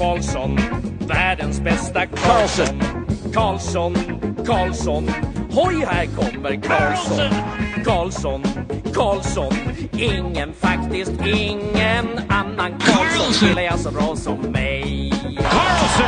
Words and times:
Karlsson, 0.00 0.58
världens 1.08 1.60
bästa 1.60 2.06
Karlsson. 2.06 2.80
Karlsson, 3.34 3.94
Karlsson, 4.46 5.08
hoj 5.50 5.74
här 5.86 6.06
kommer 6.06 6.62
Karlsson. 6.62 7.30
Karlsson, 7.84 8.42
Karlsson, 8.94 9.52
ingen 9.92 10.52
faktiskt 10.52 11.12
ingen 11.26 12.06
annan 12.28 12.70
Karlsson 12.78 13.32
spelar 13.34 13.62
jag 13.62 13.78
så 13.80 13.90
bra 13.90 14.16
som 14.16 14.38
mig. 14.40 15.12
Karlsson! 15.36 16.06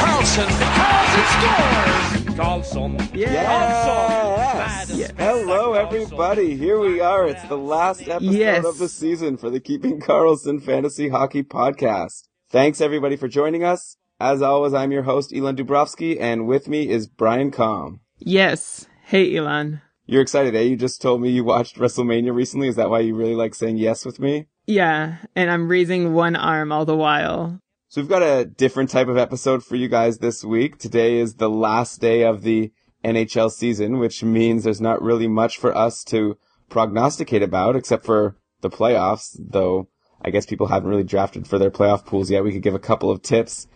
Karlsson! 0.00 0.44
Karlsson 0.76 1.24
scores! 1.34 2.36
Karlsson, 2.36 2.98
Yes! 3.14 3.46
Karlsson, 3.46 4.36
världens 4.36 4.98
bästa 4.98 5.24
Hello, 5.24 5.74
everybody. 5.74 6.56
Here 6.56 6.78
we 6.78 7.00
are. 7.04 7.28
It's 7.28 7.48
the 7.48 7.56
last 7.56 8.00
episode 8.00 8.34
Yes. 8.34 8.64
of 8.64 8.78
the 8.78 8.88
season 8.88 9.36
for 9.36 9.50
the 9.50 9.60
Keeping 9.60 10.00
Karlsson 10.00 10.60
Fantasy 10.60 11.08
Hockey 11.08 11.42
Podcast. 11.42 12.33
Thanks, 12.50 12.80
everybody, 12.80 13.16
for 13.16 13.28
joining 13.28 13.64
us. 13.64 13.96
As 14.20 14.42
always, 14.42 14.74
I'm 14.74 14.92
your 14.92 15.02
host, 15.02 15.34
Elon 15.34 15.56
Dubrovsky, 15.56 16.20
and 16.20 16.46
with 16.46 16.68
me 16.68 16.88
is 16.88 17.08
Brian 17.08 17.50
Com. 17.50 18.00
Yes. 18.18 18.86
Hey, 19.02 19.36
Elon. 19.36 19.80
You're 20.06 20.22
excited, 20.22 20.54
eh? 20.54 20.60
You 20.60 20.76
just 20.76 21.02
told 21.02 21.20
me 21.20 21.30
you 21.30 21.42
watched 21.42 21.76
WrestleMania 21.76 22.34
recently. 22.34 22.68
Is 22.68 22.76
that 22.76 22.90
why 22.90 23.00
you 23.00 23.14
really 23.14 23.34
like 23.34 23.54
saying 23.54 23.78
yes 23.78 24.04
with 24.04 24.20
me? 24.20 24.46
Yeah, 24.66 25.16
and 25.34 25.50
I'm 25.50 25.68
raising 25.68 26.14
one 26.14 26.36
arm 26.36 26.70
all 26.70 26.84
the 26.84 26.96
while. 26.96 27.58
So 27.88 28.00
we've 28.00 28.08
got 28.08 28.22
a 28.22 28.44
different 28.44 28.90
type 28.90 29.08
of 29.08 29.16
episode 29.16 29.64
for 29.64 29.76
you 29.76 29.88
guys 29.88 30.18
this 30.18 30.44
week. 30.44 30.78
Today 30.78 31.18
is 31.18 31.34
the 31.36 31.50
last 31.50 32.00
day 32.00 32.22
of 32.22 32.42
the 32.42 32.72
NHL 33.04 33.50
season, 33.50 33.98
which 33.98 34.22
means 34.22 34.64
there's 34.64 34.80
not 34.80 35.02
really 35.02 35.28
much 35.28 35.58
for 35.58 35.76
us 35.76 36.04
to 36.04 36.36
prognosticate 36.68 37.42
about 37.42 37.76
except 37.76 38.04
for 38.04 38.36
the 38.60 38.70
playoffs, 38.70 39.36
though 39.38 39.88
I 40.24 40.30
guess 40.30 40.46
people 40.46 40.66
haven't 40.66 40.88
really 40.88 41.04
drafted 41.04 41.46
for 41.46 41.58
their 41.58 41.70
playoff 41.70 42.06
pools 42.06 42.30
yet. 42.30 42.42
We 42.42 42.52
could 42.52 42.62
give 42.62 42.74
a 42.74 42.78
couple 42.78 43.10
of 43.10 43.22
tips 43.22 43.66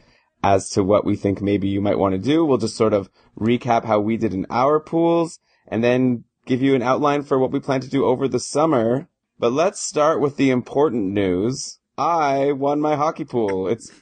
as 0.42 0.70
to 0.70 0.82
what 0.82 1.04
we 1.04 1.14
think 1.16 1.42
maybe 1.42 1.68
you 1.68 1.80
might 1.80 1.98
want 1.98 2.12
to 2.12 2.18
do. 2.18 2.44
We'll 2.44 2.58
just 2.58 2.76
sort 2.76 2.94
of 2.94 3.10
recap 3.38 3.84
how 3.84 4.00
we 4.00 4.16
did 4.16 4.32
in 4.32 4.46
our 4.48 4.80
pools 4.80 5.38
and 5.66 5.84
then 5.84 6.24
give 6.46 6.62
you 6.62 6.74
an 6.74 6.82
outline 6.82 7.22
for 7.22 7.38
what 7.38 7.50
we 7.50 7.60
plan 7.60 7.80
to 7.82 7.90
do 7.90 8.06
over 8.06 8.28
the 8.28 8.40
summer. 8.40 9.08
But 9.38 9.52
let's 9.52 9.80
start 9.80 10.20
with 10.20 10.36
the 10.36 10.50
important 10.50 11.12
news. 11.12 11.78
I 11.98 12.52
won 12.52 12.80
my 12.80 12.96
hockey 12.96 13.24
pool. 13.24 13.68
It's 13.68 13.92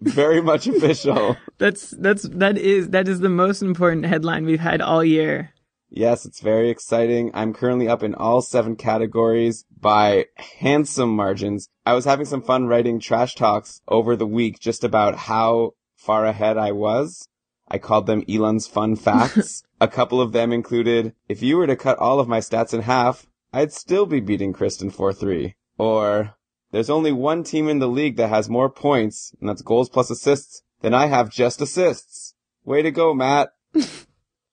very 0.00 0.40
much 0.40 0.66
official. 0.68 1.36
That's 1.58 1.90
that's 1.90 2.22
that 2.22 2.56
is 2.56 2.90
that 2.90 3.08
is 3.08 3.20
the 3.20 3.28
most 3.28 3.62
important 3.62 4.06
headline 4.06 4.44
we've 4.44 4.60
had 4.60 4.80
all 4.80 5.04
year. 5.04 5.52
Yes, 5.92 6.24
it's 6.24 6.40
very 6.40 6.70
exciting. 6.70 7.32
I'm 7.34 7.52
currently 7.52 7.88
up 7.88 8.04
in 8.04 8.14
all 8.14 8.42
seven 8.42 8.76
categories 8.76 9.64
by 9.80 10.26
handsome 10.36 11.10
margins. 11.10 11.68
I 11.84 11.94
was 11.94 12.04
having 12.04 12.26
some 12.26 12.42
fun 12.42 12.66
writing 12.66 13.00
trash 13.00 13.34
talks 13.34 13.82
over 13.88 14.14
the 14.14 14.26
week 14.26 14.60
just 14.60 14.84
about 14.84 15.16
how 15.16 15.72
far 15.96 16.24
ahead 16.24 16.56
I 16.56 16.70
was. 16.70 17.26
I 17.68 17.78
called 17.78 18.06
them 18.06 18.24
Elon's 18.28 18.68
fun 18.68 18.94
facts. 18.94 19.64
a 19.80 19.88
couple 19.88 20.20
of 20.20 20.32
them 20.32 20.52
included, 20.52 21.14
if 21.28 21.42
you 21.42 21.56
were 21.56 21.66
to 21.66 21.76
cut 21.76 21.98
all 21.98 22.20
of 22.20 22.28
my 22.28 22.38
stats 22.38 22.72
in 22.72 22.82
half, 22.82 23.26
I'd 23.52 23.72
still 23.72 24.06
be 24.06 24.20
beating 24.20 24.52
Kristen 24.52 24.92
4-3. 24.92 25.54
Or, 25.76 26.36
there's 26.70 26.90
only 26.90 27.10
one 27.10 27.42
team 27.42 27.68
in 27.68 27.80
the 27.80 27.88
league 27.88 28.16
that 28.16 28.28
has 28.28 28.48
more 28.48 28.70
points, 28.70 29.34
and 29.40 29.48
that's 29.48 29.62
goals 29.62 29.88
plus 29.88 30.10
assists, 30.10 30.62
than 30.82 30.94
I 30.94 31.06
have 31.06 31.30
just 31.30 31.60
assists. 31.60 32.34
Way 32.64 32.82
to 32.82 32.90
go, 32.90 33.12
Matt. 33.12 33.50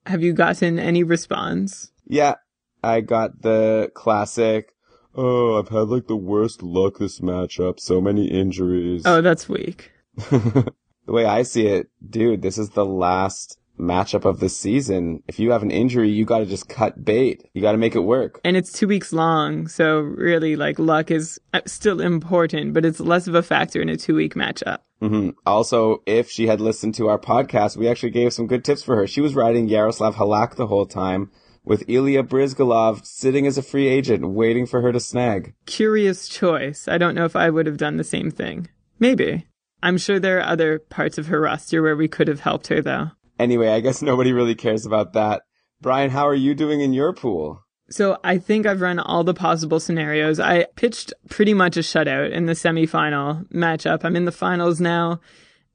Have 0.07 0.23
you 0.23 0.31
gotten 0.31 0.79
any 0.79 1.03
response? 1.03 1.91
Yeah, 2.07 2.35
I 2.81 3.01
got 3.01 3.41
the 3.41 3.91
classic. 3.93 4.73
Oh, 5.13 5.59
I've 5.59 5.67
had 5.67 5.89
like 5.89 6.07
the 6.07 6.15
worst 6.15 6.63
luck 6.63 6.99
this 6.99 7.19
matchup. 7.19 7.79
So 7.79 7.99
many 7.99 8.27
injuries. 8.27 9.03
Oh, 9.05 9.21
that's 9.21 9.49
weak. 9.49 9.91
the 10.15 10.73
way 11.07 11.25
I 11.25 11.43
see 11.43 11.67
it, 11.67 11.89
dude, 12.09 12.41
this 12.41 12.57
is 12.57 12.69
the 12.69 12.85
last 12.85 13.59
matchup 13.79 14.25
of 14.25 14.39
the 14.39 14.49
season. 14.49 15.23
If 15.27 15.39
you 15.39 15.51
have 15.51 15.63
an 15.63 15.71
injury, 15.71 16.09
you 16.09 16.25
gotta 16.25 16.45
just 16.45 16.67
cut 16.69 17.03
bait. 17.03 17.47
You 17.53 17.61
gotta 17.61 17.77
make 17.77 17.95
it 17.95 17.99
work. 18.01 18.39
And 18.43 18.57
it's 18.57 18.71
two 18.71 18.87
weeks 18.87 19.13
long, 19.13 19.67
so 19.67 19.99
really, 19.99 20.55
like, 20.55 20.79
luck 20.79 21.11
is 21.11 21.39
uh, 21.53 21.61
still 21.65 22.01
important, 22.01 22.73
but 22.73 22.85
it's 22.85 22.99
less 22.99 23.27
of 23.27 23.35
a 23.35 23.43
factor 23.43 23.81
in 23.81 23.89
a 23.89 23.97
two 23.97 24.15
week 24.15 24.33
matchup. 24.35 24.79
hmm 25.01 25.29
Also, 25.45 26.01
if 26.05 26.29
she 26.29 26.47
had 26.47 26.61
listened 26.61 26.95
to 26.95 27.07
our 27.07 27.19
podcast, 27.19 27.77
we 27.77 27.87
actually 27.87 28.11
gave 28.11 28.33
some 28.33 28.47
good 28.47 28.63
tips 28.65 28.83
for 28.83 28.95
her. 28.95 29.07
She 29.07 29.21
was 29.21 29.35
riding 29.35 29.67
Yaroslav 29.67 30.15
Halak 30.15 30.55
the 30.55 30.67
whole 30.67 30.85
time 30.85 31.31
with 31.63 31.83
Ilya 31.89 32.23
Bryzgalov 32.23 33.05
sitting 33.05 33.45
as 33.45 33.57
a 33.57 33.61
free 33.61 33.87
agent 33.87 34.27
waiting 34.29 34.65
for 34.65 34.81
her 34.81 34.91
to 34.91 34.99
snag. 34.99 35.53
Curious 35.65 36.29
choice. 36.29 36.87
I 36.87 36.97
don't 36.97 37.13
know 37.13 37.25
if 37.25 37.35
I 37.35 37.49
would 37.49 37.65
have 37.65 37.77
done 37.77 37.97
the 37.97 38.03
same 38.05 38.31
thing. 38.31 38.69
Maybe. 38.99 39.45
I'm 39.83 39.97
sure 39.97 40.17
there 40.19 40.39
are 40.39 40.47
other 40.47 40.79
parts 40.79 41.17
of 41.17 41.27
her 41.27 41.41
roster 41.41 41.83
where 41.83 41.95
we 41.95 42.07
could 42.07 42.27
have 42.29 42.39
helped 42.39 42.67
her, 42.67 42.81
though. 42.81 43.11
Anyway, 43.39 43.69
I 43.69 43.79
guess 43.79 44.01
nobody 44.01 44.33
really 44.33 44.55
cares 44.55 44.85
about 44.85 45.13
that. 45.13 45.43
Brian, 45.81 46.09
how 46.09 46.27
are 46.27 46.35
you 46.35 46.55
doing 46.55 46.81
in 46.81 46.93
your 46.93 47.13
pool? 47.13 47.63
So 47.89 48.17
I 48.23 48.37
think 48.37 48.65
I've 48.65 48.81
run 48.81 48.99
all 48.99 49.23
the 49.23 49.33
possible 49.33 49.79
scenarios. 49.79 50.39
I 50.39 50.65
pitched 50.75 51.13
pretty 51.29 51.53
much 51.53 51.77
a 51.77 51.81
shutout 51.81 52.31
in 52.31 52.45
the 52.45 52.53
semifinal 52.53 53.47
matchup. 53.49 54.03
I'm 54.03 54.15
in 54.15 54.25
the 54.25 54.31
finals 54.31 54.81
now. 54.81 55.21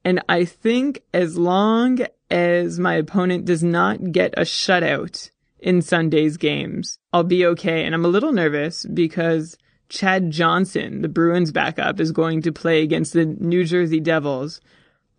And 0.05 0.21
I 0.29 0.45
think 0.45 1.01
as 1.13 1.37
long 1.37 1.99
as 2.29 2.79
my 2.79 2.95
opponent 2.95 3.45
does 3.45 3.63
not 3.63 4.11
get 4.11 4.33
a 4.37 4.41
shutout 4.41 5.31
in 5.59 5.81
Sunday's 5.81 6.37
games, 6.37 6.99
I'll 7.13 7.23
be 7.23 7.45
okay. 7.47 7.83
And 7.85 7.95
I'm 7.95 8.05
a 8.05 8.09
little 8.09 8.33
nervous 8.33 8.85
because 8.85 9.57
Chad 9.89 10.29
Johnson, 10.29 11.01
the 11.01 11.09
Bruins 11.09 11.51
backup, 11.51 11.99
is 11.99 12.11
going 12.11 12.41
to 12.41 12.51
play 12.51 12.83
against 12.83 13.13
the 13.13 13.25
New 13.25 13.63
Jersey 13.63 13.99
Devils, 13.99 14.59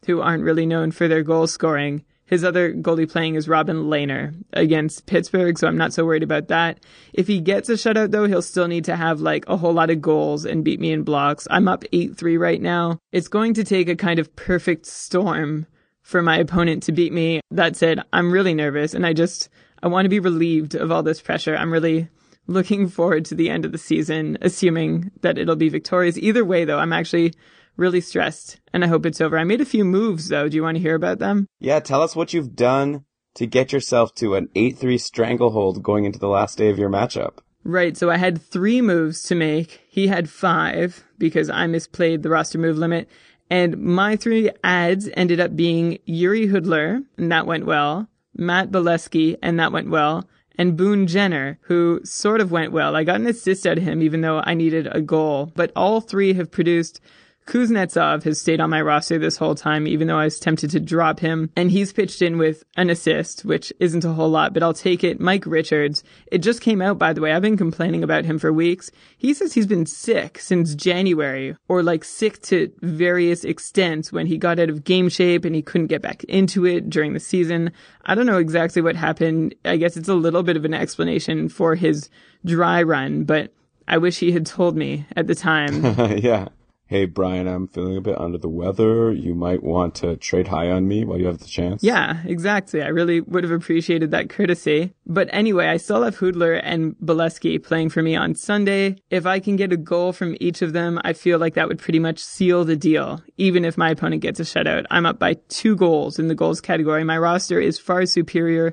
who 0.07 0.21
aren't 0.21 0.45
really 0.45 0.67
known 0.67 0.91
for 0.91 1.09
their 1.09 1.23
goal 1.23 1.47
scoring. 1.47 2.05
His 2.27 2.43
other 2.43 2.73
goalie 2.73 3.11
playing 3.11 3.35
is 3.35 3.49
Robin 3.49 3.85
Lehner 3.85 4.35
against 4.55 5.07
Pittsburgh, 5.07 5.59
so 5.59 5.67
I'm 5.67 5.77
not 5.77 5.93
so 5.93 6.07
worried 6.07 6.23
about 6.23 6.49
that. 6.49 6.81
If 7.13 7.27
he 7.27 7.41
gets 7.41 7.69
a 7.69 7.75
shutout 7.75 8.13
though, 8.13 8.27
he'll 8.27 8.41
still 8.41 8.67
need 8.67 8.87
to 8.87 8.97
have 8.97 9.21
like 9.21 9.45
a 9.47 9.57
whole 9.59 9.75
lot 9.75 9.91
of 9.91 10.01
goals 10.01 10.47
and 10.47 10.65
beat 10.65 10.81
me 10.81 10.91
in 10.91 11.03
blocks. 11.03 11.47
I'm 11.51 11.69
up 11.69 11.85
8-3 11.93 12.39
right 12.39 12.61
now. 12.61 12.99
It's 13.13 13.29
going 13.29 13.55
to 13.55 13.65
take 13.65 13.89
a 13.89 13.97
kind 13.97 14.19
of 14.19 14.35
perfect 14.37 14.87
storm 14.87 15.67
for 16.03 16.23
my 16.23 16.39
opponent 16.39 16.83
to 16.85 16.93
beat 16.93 17.13
me. 17.13 17.41
That 17.51 17.77
said, 17.77 18.01
I'm 18.13 18.33
really 18.33 18.55
nervous 18.55 18.95
and 18.95 19.07
I 19.07 19.13
just, 19.13 19.51
I 19.83 19.89
want 19.89 20.07
to 20.07 20.11
be 20.11 20.21
relieved 20.21 20.75
of 20.75 20.91
all 20.91 21.03
this 21.03 21.21
pressure. 21.21 21.57
I'm 21.57 21.73
really 21.73 22.09
looking 22.47 22.89
forward 22.89 23.25
to 23.27 23.35
the 23.35 23.51
end 23.51 23.65
of 23.65 23.73
the 23.73 23.79
season, 23.79 24.39
assuming 24.41 25.11
that 25.21 25.39
it'll 25.39 25.57
be 25.57 25.69
victorious. 25.69 26.19
Either 26.19 26.45
way 26.45 26.65
though, 26.65 26.79
I'm 26.79 26.93
actually 26.93 27.35
really 27.77 28.01
stressed 28.01 28.61
and 28.73 28.85
I 28.85 28.89
hope 28.89 29.07
it's 29.07 29.21
over. 29.21 29.39
I 29.39 29.45
made 29.45 29.61
a 29.61 29.67
few 29.67 29.85
moves 29.85 30.29
though. 30.29 30.49
Do 30.49 30.57
you 30.57 30.63
want 30.63 30.77
to 30.77 30.83
hear 30.83 30.95
about 30.95 31.19
them? 31.19 31.47
Yeah, 31.61 31.81
tell 31.81 32.03
us 32.03 32.17
what 32.17 32.33
you've 32.33 32.57
done 32.57 33.05
to 33.35 33.47
get 33.47 33.73
yourself 33.73 34.15
to 34.17 34.35
an 34.35 34.49
8-3 34.55 35.01
stranglehold 35.01 35.83
going 35.83 36.05
into 36.05 36.19
the 36.19 36.29
last 36.29 36.59
day 36.59 36.71
of 36.71 36.79
your 36.79 36.91
matchup. 36.91 37.39
Right. 37.65 37.97
So 37.97 38.11
I 38.11 38.19
had 38.19 38.41
three 38.41 38.83
moves 38.83 39.23
to 39.25 39.35
make. 39.35 39.81
He 39.89 40.07
had 40.09 40.29
five 40.29 41.03
because 41.19 41.49
I 41.49 41.67
misplayed 41.67 42.23
the 42.23 42.29
roster 42.29 42.59
move 42.59 42.77
limit. 42.77 43.09
And 43.51 43.79
my 43.79 44.17
three 44.17 44.51
ads 44.63 45.09
ended 45.15 45.41
up 45.41 45.55
being 45.57 45.99
Jiri 46.09 46.51
Hudler, 46.51 47.05
and 47.17 47.33
that 47.33 47.47
went 47.47 47.67
well. 47.67 48.09
Matt 48.37 48.71
Beleskey, 48.71 49.37
and 49.43 49.59
that 49.61 49.73
went 49.73 49.91
well. 49.91 50.29
And 50.57 50.77
Boone 50.77 51.07
Jenner, 51.07 51.59
who 51.63 52.01
sort 52.05 52.41
of 52.41 52.51
went 52.51 52.73
well. 52.73 52.97
I 52.97 53.05
got 53.05 53.17
an 53.17 53.27
assist 53.27 53.67
out 53.67 53.79
of 53.79 53.85
him, 53.85 54.03
even 54.03 54.21
though 54.21 54.43
I 54.45 54.55
needed 54.55 54.89
a 54.91 55.01
goal. 55.01 55.53
But 55.55 55.73
all 55.75 56.01
three 56.01 56.35
have 56.35 56.51
produced 56.51 57.01
Kuznetsov 57.47 58.23
has 58.25 58.41
stayed 58.41 58.61
on 58.61 58.71
my 58.71 58.81
roster 58.81 59.19
this 59.19 59.37
whole 59.37 59.55
time, 59.55 59.87
even 59.87 60.09
though 60.09 60.19
I 60.19 60.25
was 60.25 60.41
tempted 60.41 60.71
to 60.71 60.81
drop 60.81 61.21
him. 61.21 61.51
And 61.57 61.71
he's 61.71 61.93
pitched 61.93 62.23
in 62.23 62.39
with 62.39 62.65
an 62.77 62.91
assist, 62.91 63.45
which 63.45 63.73
isn't 63.81 64.05
a 64.05 64.13
whole 64.13 64.31
lot, 64.31 64.55
but 64.55 64.63
I'll 64.63 64.75
take 64.75 65.05
it. 65.05 65.21
Mike 65.21 65.45
Richards. 65.47 66.03
It 66.33 66.39
just 66.39 66.61
came 66.61 66.81
out, 66.81 66.99
by 66.99 67.13
the 67.13 67.21
way. 67.21 67.33
I've 67.33 67.43
been 67.43 67.57
complaining 67.57 68.03
about 68.03 68.25
him 68.25 68.39
for 68.39 68.53
weeks. 68.53 68.91
He 69.19 69.35
says 69.35 69.53
he's 69.53 69.67
been 69.67 69.87
sick 69.87 70.39
since 70.39 70.75
January, 70.75 71.57
or 71.69 71.83
like 71.83 72.05
sick 72.05 72.41
to 72.43 72.73
various 72.81 73.45
extents 73.45 74.11
when 74.11 74.27
he 74.27 74.39
got 74.39 74.59
out 74.59 74.71
of 74.71 74.85
game 74.85 75.09
shape 75.09 75.45
and 75.45 75.55
he 75.55 75.63
couldn't 75.63 75.89
get 75.89 76.03
back 76.03 76.25
into 76.25 76.65
it 76.65 76.89
during 76.89 77.13
the 77.13 77.21
season. 77.21 77.73
I 78.05 78.15
don't 78.15 78.27
know 78.27 78.39
exactly 78.39 78.81
what 78.81 78.97
happened. 78.97 79.55
I 79.65 79.77
guess 79.77 79.97
it's 79.97 80.09
a 80.09 80.15
little 80.15 80.43
bit 80.43 80.57
of 80.57 80.65
an 80.65 80.75
explanation 80.75 81.49
for 81.49 81.75
his 81.75 82.09
dry 82.45 82.83
run, 82.83 83.25
but 83.25 83.53
I 83.87 83.99
wish 83.99 84.19
he 84.19 84.33
had 84.33 84.47
told 84.47 84.77
me 84.77 85.07
at 85.15 85.27
the 85.27 85.35
time. 85.35 85.85
yeah 86.19 86.49
hey, 86.95 87.07
Brian, 87.07 87.49
I'm 87.49 87.67
feeling 87.67 87.97
a 87.97 88.01
bit 88.01 88.21
under 88.21 88.39
the 88.39 88.49
weather. 88.49 89.11
You 89.11 89.35
might 89.35 89.65
want 89.65 89.97
to 89.97 90.17
trade 90.17 90.47
high 90.47 90.71
on 90.71 90.87
me 90.87 91.05
while 91.05 91.19
you 91.19 91.27
have 91.27 91.39
the 91.39 91.45
chance. 91.49 91.83
Yeah, 91.83 92.23
exactly. 92.25 92.85
I 92.85 92.87
really 92.87 93.21
would 93.21 93.43
have 93.43 93.51
appreciated 93.51 94.13
that 94.13 94.31
courtesy. 94.31 94.95
But 95.05 95.29
anyway, 95.33 95.67
I 95.67 95.79
still 95.79 96.05
have 96.05 96.17
Hudler 96.17 96.61
and 96.63 96.95
Beleskey 97.03 97.61
playing 97.61 97.89
for 97.89 98.01
me 98.01 98.15
on 98.15 98.37
Sunday. 98.37 98.95
If 99.11 99.27
I 99.27 99.41
can 99.41 99.57
get 99.57 99.73
a 99.73 99.77
goal 99.77 100.13
from 100.13 100.37
each 100.39 100.63
of 100.63 100.73
them, 100.73 101.01
I 101.03 101.15
feel 101.15 101.41
like 101.41 101.55
that 101.55 101.67
would 101.67 101.81
pretty 101.81 101.99
much 101.99 102.21
seal 102.21 102.65
the 102.65 102.77
deal. 102.77 103.21
Even 103.39 103.65
if 103.65 103.77
my 103.77 103.91
opponent 103.91 104.23
gets 104.23 104.39
a 104.39 104.45
shutout, 104.45 104.87
I'm 104.89 105.05
up 105.05 105.19
by 105.19 105.35
two 105.49 105.75
goals 105.75 106.21
in 106.21 106.29
the 106.29 106.37
goals 106.37 106.61
category. 106.61 107.03
My 107.03 107.19
roster 107.19 107.59
is 107.59 107.77
far 107.77 108.07
superior 108.07 108.73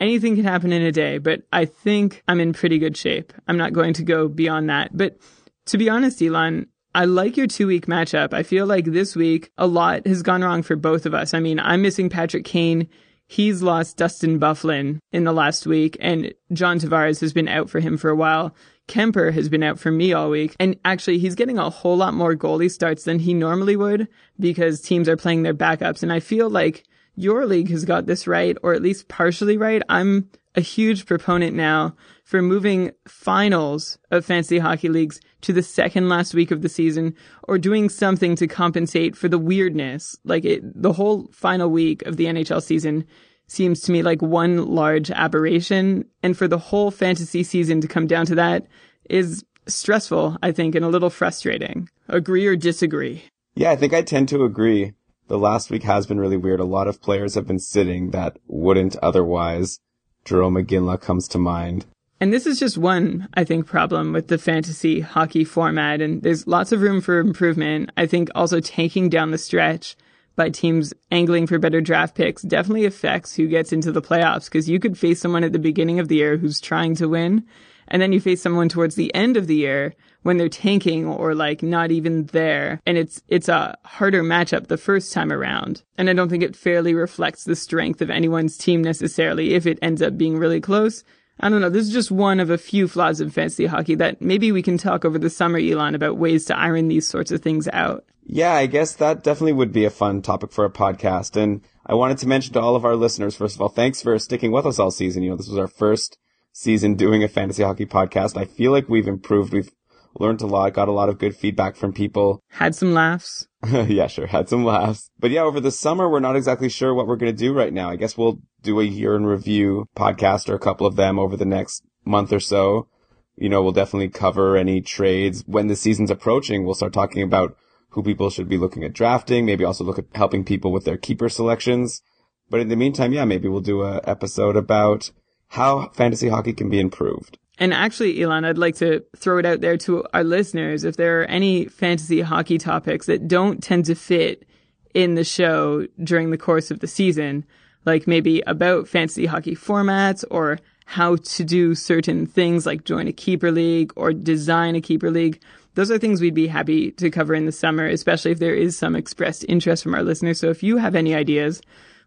anything 0.00 0.34
can 0.34 0.44
happen 0.44 0.72
in 0.72 0.82
a 0.82 0.90
day, 0.90 1.18
but 1.18 1.42
I 1.52 1.66
think 1.66 2.24
I'm 2.26 2.40
in 2.40 2.52
pretty 2.52 2.78
good 2.78 2.96
shape. 2.96 3.32
I'm 3.46 3.58
not 3.58 3.74
going 3.74 3.92
to 3.94 4.02
go 4.02 4.28
beyond 4.28 4.70
that. 4.70 4.96
But 4.96 5.18
to 5.66 5.78
be 5.78 5.90
honest, 5.90 6.22
Elon, 6.22 6.66
I 6.94 7.04
like 7.04 7.36
your 7.36 7.46
two 7.46 7.66
week 7.66 7.86
matchup. 7.86 8.32
I 8.32 8.42
feel 8.42 8.66
like 8.66 8.86
this 8.86 9.14
week 9.14 9.52
a 9.56 9.66
lot 9.66 10.06
has 10.06 10.22
gone 10.22 10.42
wrong 10.42 10.62
for 10.62 10.76
both 10.76 11.06
of 11.06 11.14
us. 11.14 11.34
I 11.34 11.40
mean, 11.40 11.60
I'm 11.60 11.82
missing 11.82 12.08
Patrick 12.08 12.44
Kane. 12.44 12.88
He's 13.28 13.62
lost 13.62 13.96
Dustin 13.96 14.40
Byfuglien 14.40 14.98
in 15.12 15.22
the 15.22 15.32
last 15.32 15.64
week, 15.64 15.96
and 16.00 16.34
John 16.52 16.80
Tavares 16.80 17.20
has 17.20 17.32
been 17.32 17.46
out 17.46 17.70
for 17.70 17.78
him 17.78 17.96
for 17.96 18.10
a 18.10 18.16
while. 18.16 18.56
Kuemper 18.88 19.32
has 19.32 19.48
been 19.48 19.62
out 19.62 19.78
for 19.78 19.92
me 19.92 20.12
all 20.12 20.30
week. 20.30 20.56
And 20.58 20.76
actually, 20.84 21.18
he's 21.18 21.36
getting 21.36 21.56
a 21.56 21.70
whole 21.70 21.96
lot 21.96 22.12
more 22.12 22.34
goalie 22.34 22.70
starts 22.70 23.04
than 23.04 23.20
he 23.20 23.32
normally 23.32 23.76
would 23.76 24.08
because 24.40 24.80
teams 24.80 25.08
are 25.08 25.16
playing 25.16 25.44
their 25.44 25.54
backups. 25.54 26.02
And 26.02 26.12
I 26.12 26.18
feel 26.18 26.50
like 26.50 26.82
your 27.14 27.46
league 27.46 27.70
has 27.70 27.84
got 27.84 28.06
this 28.06 28.26
right, 28.26 28.56
or 28.64 28.74
at 28.74 28.82
least 28.82 29.06
partially 29.06 29.56
right. 29.56 29.82
I'm 29.88 30.28
a 30.56 30.60
huge 30.60 31.06
proponent 31.06 31.54
now 31.54 31.94
for 32.24 32.42
moving 32.42 32.90
finals 33.06 33.98
of 34.10 34.24
fantasy 34.24 34.58
hockey 34.58 34.88
leagues 34.88 35.20
to 35.42 35.52
the 35.52 35.62
second 35.62 36.08
last 36.08 36.34
week 36.34 36.50
of 36.50 36.62
the 36.62 36.68
season 36.68 37.14
or 37.44 37.58
doing 37.58 37.88
something 37.88 38.36
to 38.36 38.46
compensate 38.46 39.16
for 39.16 39.28
the 39.28 39.38
weirdness. 39.38 40.16
Like 40.24 40.44
it, 40.44 40.60
the 40.80 40.92
whole 40.92 41.28
final 41.32 41.68
week 41.68 42.02
of 42.02 42.16
the 42.16 42.26
NHL 42.26 42.62
season 42.62 43.06
seems 43.46 43.80
to 43.82 43.92
me 43.92 44.02
like 44.02 44.22
one 44.22 44.66
large 44.66 45.10
aberration. 45.10 46.04
And 46.22 46.36
for 46.36 46.46
the 46.46 46.58
whole 46.58 46.90
fantasy 46.90 47.42
season 47.42 47.80
to 47.80 47.88
come 47.88 48.06
down 48.06 48.26
to 48.26 48.34
that 48.36 48.66
is 49.08 49.44
stressful, 49.66 50.36
I 50.42 50.52
think, 50.52 50.74
and 50.74 50.84
a 50.84 50.88
little 50.88 51.10
frustrating. 51.10 51.88
Agree 52.08 52.46
or 52.46 52.56
disagree? 52.56 53.24
Yeah, 53.54 53.70
I 53.70 53.76
think 53.76 53.92
I 53.92 54.02
tend 54.02 54.28
to 54.30 54.44
agree. 54.44 54.92
The 55.28 55.38
last 55.38 55.70
week 55.70 55.84
has 55.84 56.06
been 56.06 56.18
really 56.18 56.36
weird. 56.36 56.60
A 56.60 56.64
lot 56.64 56.88
of 56.88 57.00
players 57.00 57.34
have 57.34 57.46
been 57.46 57.58
sitting 57.58 58.10
that 58.10 58.36
wouldn't 58.46 58.96
otherwise. 58.96 59.78
Jarome 60.24 60.64
Iginla 60.64 61.00
comes 61.00 61.28
to 61.28 61.38
mind. 61.38 61.86
And 62.20 62.34
this 62.34 62.46
is 62.46 62.58
just 62.58 62.76
one, 62.76 63.28
I 63.32 63.44
think, 63.44 63.66
problem 63.66 64.12
with 64.12 64.28
the 64.28 64.36
fantasy 64.36 65.00
hockey 65.00 65.42
format. 65.42 66.02
And 66.02 66.22
there's 66.22 66.46
lots 66.46 66.70
of 66.70 66.82
room 66.82 67.00
for 67.00 67.18
improvement. 67.18 67.90
I 67.96 68.06
think 68.06 68.28
also 68.34 68.60
taking 68.60 69.08
down 69.08 69.30
the 69.30 69.38
stretch 69.38 69.96
by 70.36 70.50
teams 70.50 70.92
angling 71.10 71.46
for 71.46 71.58
better 71.58 71.80
draft 71.80 72.14
picks 72.14 72.42
definitely 72.42 72.84
affects 72.84 73.34
who 73.34 73.48
gets 73.48 73.72
into 73.72 73.90
the 73.90 74.02
playoffs 74.02 74.44
because 74.44 74.68
you 74.68 74.78
could 74.78 74.98
face 74.98 75.20
someone 75.20 75.44
at 75.44 75.52
the 75.52 75.58
beginning 75.58 75.98
of 75.98 76.08
the 76.08 76.16
year 76.16 76.36
who's 76.36 76.60
trying 76.60 76.94
to 76.96 77.08
win. 77.08 77.44
And 77.88 78.00
then 78.00 78.12
you 78.12 78.20
face 78.20 78.40
someone 78.40 78.68
towards 78.68 78.94
the 78.94 79.12
end 79.14 79.36
of 79.36 79.46
the 79.46 79.56
year 79.56 79.94
when 80.22 80.36
they're 80.36 80.48
tanking 80.48 81.06
or 81.06 81.34
like 81.34 81.62
not 81.62 81.90
even 81.90 82.26
there. 82.26 82.80
And 82.86 82.96
it's, 82.96 83.22
it's 83.28 83.48
a 83.48 83.76
harder 83.84 84.22
matchup 84.22 84.68
the 84.68 84.76
first 84.76 85.12
time 85.12 85.32
around. 85.32 85.82
And 85.98 86.08
I 86.08 86.12
don't 86.12 86.28
think 86.28 86.42
it 86.42 86.54
fairly 86.54 86.94
reflects 86.94 87.44
the 87.44 87.56
strength 87.56 88.00
of 88.00 88.10
anyone's 88.10 88.56
team 88.56 88.82
necessarily 88.82 89.54
if 89.54 89.66
it 89.66 89.78
ends 89.80 90.02
up 90.02 90.16
being 90.16 90.38
really 90.38 90.60
close. 90.60 91.02
I 91.40 91.48
don't 91.48 91.60
know. 91.60 91.70
This 91.70 91.86
is 91.86 91.92
just 91.92 92.10
one 92.10 92.38
of 92.38 92.50
a 92.50 92.58
few 92.58 92.86
flaws 92.86 93.20
in 93.20 93.30
fantasy 93.30 93.66
hockey 93.66 93.94
that 93.96 94.20
maybe 94.20 94.52
we 94.52 94.62
can 94.62 94.78
talk 94.78 95.04
over 95.04 95.18
the 95.18 95.30
summer, 95.30 95.58
Elon, 95.58 95.94
about 95.94 96.18
ways 96.18 96.44
to 96.46 96.58
iron 96.58 96.88
these 96.88 97.08
sorts 97.08 97.30
of 97.30 97.42
things 97.42 97.68
out. 97.72 98.04
Yeah, 98.24 98.52
I 98.52 98.66
guess 98.66 98.94
that 98.94 99.24
definitely 99.24 99.54
would 99.54 99.72
be 99.72 99.84
a 99.84 99.90
fun 99.90 100.22
topic 100.22 100.52
for 100.52 100.64
a 100.64 100.70
podcast. 100.70 101.36
And 101.36 101.62
I 101.86 101.94
wanted 101.94 102.18
to 102.18 102.28
mention 102.28 102.52
to 102.52 102.60
all 102.60 102.76
of 102.76 102.84
our 102.84 102.94
listeners, 102.94 103.34
first 103.34 103.56
of 103.56 103.60
all, 103.60 103.70
thanks 103.70 104.02
for 104.02 104.18
sticking 104.18 104.52
with 104.52 104.66
us 104.66 104.78
all 104.78 104.90
season. 104.90 105.22
You 105.22 105.30
know, 105.30 105.36
this 105.36 105.48
was 105.48 105.58
our 105.58 105.66
first 105.66 106.18
season 106.52 106.94
doing 106.94 107.24
a 107.24 107.28
fantasy 107.28 107.62
hockey 107.62 107.86
podcast. 107.86 108.36
I 108.36 108.44
feel 108.44 108.70
like 108.70 108.88
we've 108.88 109.08
improved. 109.08 109.52
We've 109.52 109.70
learned 110.18 110.42
a 110.42 110.46
lot, 110.46 110.74
got 110.74 110.88
a 110.88 110.92
lot 110.92 111.08
of 111.08 111.18
good 111.18 111.36
feedback 111.36 111.76
from 111.76 111.92
people. 111.92 112.42
Had 112.50 112.74
some 112.74 112.92
laughs. 112.92 113.46
yeah, 113.70 114.06
sure. 114.06 114.26
Had 114.26 114.48
some 114.48 114.64
laughs. 114.64 115.10
But 115.18 115.30
yeah, 115.30 115.42
over 115.42 115.60
the 115.60 115.70
summer, 115.70 116.08
we're 116.08 116.20
not 116.20 116.36
exactly 116.36 116.68
sure 116.68 116.94
what 116.94 117.06
we're 117.06 117.16
going 117.16 117.32
to 117.32 117.38
do 117.38 117.52
right 117.52 117.72
now. 117.72 117.90
I 117.90 117.96
guess 117.96 118.16
we'll 118.16 118.40
do 118.62 118.80
a 118.80 118.84
year 118.84 119.16
in 119.16 119.26
review 119.26 119.86
podcast 119.96 120.48
or 120.48 120.54
a 120.54 120.60
couple 120.60 120.86
of 120.86 120.96
them 120.96 121.18
over 121.18 121.36
the 121.36 121.44
next 121.44 121.82
month 122.04 122.32
or 122.32 122.40
so. 122.40 122.88
You 123.36 123.48
know, 123.48 123.62
we'll 123.62 123.72
definitely 123.72 124.08
cover 124.08 124.56
any 124.56 124.80
trades 124.80 125.44
when 125.46 125.68
the 125.68 125.76
season's 125.76 126.10
approaching. 126.10 126.64
We'll 126.64 126.74
start 126.74 126.92
talking 126.92 127.22
about 127.22 127.56
who 127.90 128.02
people 128.02 128.30
should 128.30 128.48
be 128.48 128.58
looking 128.58 128.84
at 128.84 128.92
drafting, 128.92 129.44
maybe 129.46 129.64
also 129.64 129.84
look 129.84 129.98
at 129.98 130.06
helping 130.14 130.44
people 130.44 130.72
with 130.72 130.84
their 130.84 130.96
keeper 130.96 131.28
selections. 131.28 132.02
But 132.48 132.60
in 132.60 132.68
the 132.68 132.76
meantime, 132.76 133.12
yeah, 133.12 133.24
maybe 133.24 133.48
we'll 133.48 133.60
do 133.60 133.82
a 133.82 134.00
episode 134.04 134.56
about 134.56 135.10
how 135.48 135.88
fantasy 135.90 136.28
hockey 136.28 136.52
can 136.52 136.68
be 136.68 136.80
improved. 136.80 137.38
And 137.60 137.74
actually, 137.74 138.22
Elon, 138.22 138.46
I'd 138.46 138.56
like 138.56 138.76
to 138.76 139.04
throw 139.14 139.38
it 139.38 139.44
out 139.44 139.60
there 139.60 139.76
to 139.76 140.02
our 140.14 140.24
listeners. 140.24 140.82
If 140.82 140.96
there 140.96 141.20
are 141.20 141.26
any 141.26 141.66
fantasy 141.66 142.22
hockey 142.22 142.56
topics 142.56 143.04
that 143.04 143.28
don't 143.28 143.62
tend 143.62 143.84
to 143.84 143.94
fit 143.94 144.46
in 144.94 145.14
the 145.14 145.24
show 145.24 145.86
during 146.02 146.30
the 146.30 146.38
course 146.38 146.70
of 146.70 146.80
the 146.80 146.86
season, 146.86 147.44
like 147.84 148.06
maybe 148.06 148.42
about 148.46 148.88
fantasy 148.88 149.26
hockey 149.26 149.54
formats 149.54 150.24
or 150.30 150.58
how 150.86 151.16
to 151.16 151.44
do 151.44 151.74
certain 151.74 152.26
things 152.26 152.64
like 152.64 152.84
join 152.84 153.06
a 153.06 153.12
keeper 153.12 153.52
league 153.52 153.92
or 153.94 154.14
design 154.14 154.74
a 154.74 154.80
keeper 154.80 155.10
league. 155.10 155.40
Those 155.74 155.90
are 155.90 155.98
things 155.98 156.20
we'd 156.20 156.34
be 156.34 156.48
happy 156.48 156.90
to 156.92 157.10
cover 157.10 157.34
in 157.34 157.44
the 157.44 157.52
summer, 157.52 157.86
especially 157.86 158.32
if 158.32 158.38
there 158.38 158.54
is 158.54 158.76
some 158.76 158.96
expressed 158.96 159.44
interest 159.48 159.82
from 159.82 159.94
our 159.94 160.02
listeners. 160.02 160.40
So 160.40 160.48
if 160.48 160.62
you 160.62 160.78
have 160.78 160.96
any 160.96 161.14
ideas, 161.14 161.60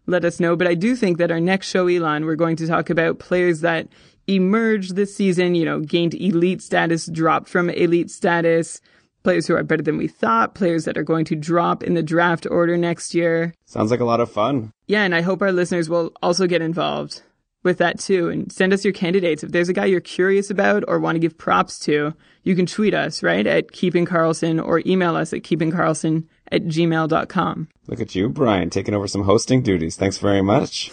let 0.06 0.24
us 0.24 0.40
know. 0.40 0.56
But 0.56 0.66
I 0.66 0.74
do 0.74 0.96
think 0.96 1.18
that 1.18 1.30
our 1.30 1.40
next 1.40 1.68
show, 1.70 1.86
Elon, 1.86 2.26
we're 2.26 2.34
going 2.34 2.56
to 2.56 2.66
talk 2.66 2.90
about 2.90 3.18
players 3.20 3.60
that 3.60 3.88
emerged 4.26 4.96
this 4.96 5.14
season, 5.14 5.54
you 5.54 5.64
know, 5.64 5.80
gained 5.80 6.14
elite 6.14 6.62
status, 6.62 7.06
dropped 7.06 7.48
from 7.48 7.70
elite 7.70 8.10
status, 8.10 8.80
players 9.22 9.46
who 9.46 9.54
are 9.54 9.62
better 9.62 9.82
than 9.82 9.96
we 9.96 10.08
thought, 10.08 10.54
players 10.54 10.84
that 10.84 10.96
are 10.96 11.02
going 11.02 11.24
to 11.26 11.34
drop 11.34 11.82
in 11.82 11.94
the 11.94 12.02
draft 12.02 12.46
order 12.50 12.76
next 12.76 13.14
year. 13.14 13.54
Sounds 13.64 13.90
like 13.90 14.00
a 14.00 14.04
lot 14.04 14.20
of 14.20 14.30
fun. 14.30 14.72
Yeah, 14.86 15.02
and 15.02 15.14
I 15.14 15.22
hope 15.22 15.42
our 15.42 15.52
listeners 15.52 15.88
will 15.88 16.12
also 16.22 16.46
get 16.46 16.62
involved 16.62 17.22
with 17.62 17.78
that 17.78 17.98
too 17.98 18.28
and 18.28 18.52
send 18.52 18.72
us 18.72 18.84
your 18.84 18.92
candidates. 18.92 19.42
If 19.42 19.50
there's 19.50 19.70
a 19.70 19.72
guy 19.72 19.86
you're 19.86 20.00
curious 20.00 20.50
about 20.50 20.84
or 20.86 21.00
want 21.00 21.16
to 21.16 21.20
give 21.20 21.38
props 21.38 21.78
to, 21.80 22.14
you 22.42 22.54
can 22.54 22.66
tweet 22.66 22.92
us, 22.92 23.22
right, 23.22 23.46
at 23.46 23.72
Keeping 23.72 24.04
Karlsson 24.04 24.62
or 24.64 24.82
email 24.86 25.16
us 25.16 25.32
at 25.32 25.42
keepingkarlsson 25.42 26.26
at 26.52 26.64
gmail.com. 26.64 27.68
Look 27.86 28.00
at 28.00 28.14
you, 28.14 28.28
Brian, 28.28 28.70
taking 28.70 28.94
over 28.94 29.06
some 29.06 29.24
hosting 29.24 29.62
duties. 29.62 29.96
Thanks 29.96 30.18
very 30.18 30.42
much. 30.42 30.90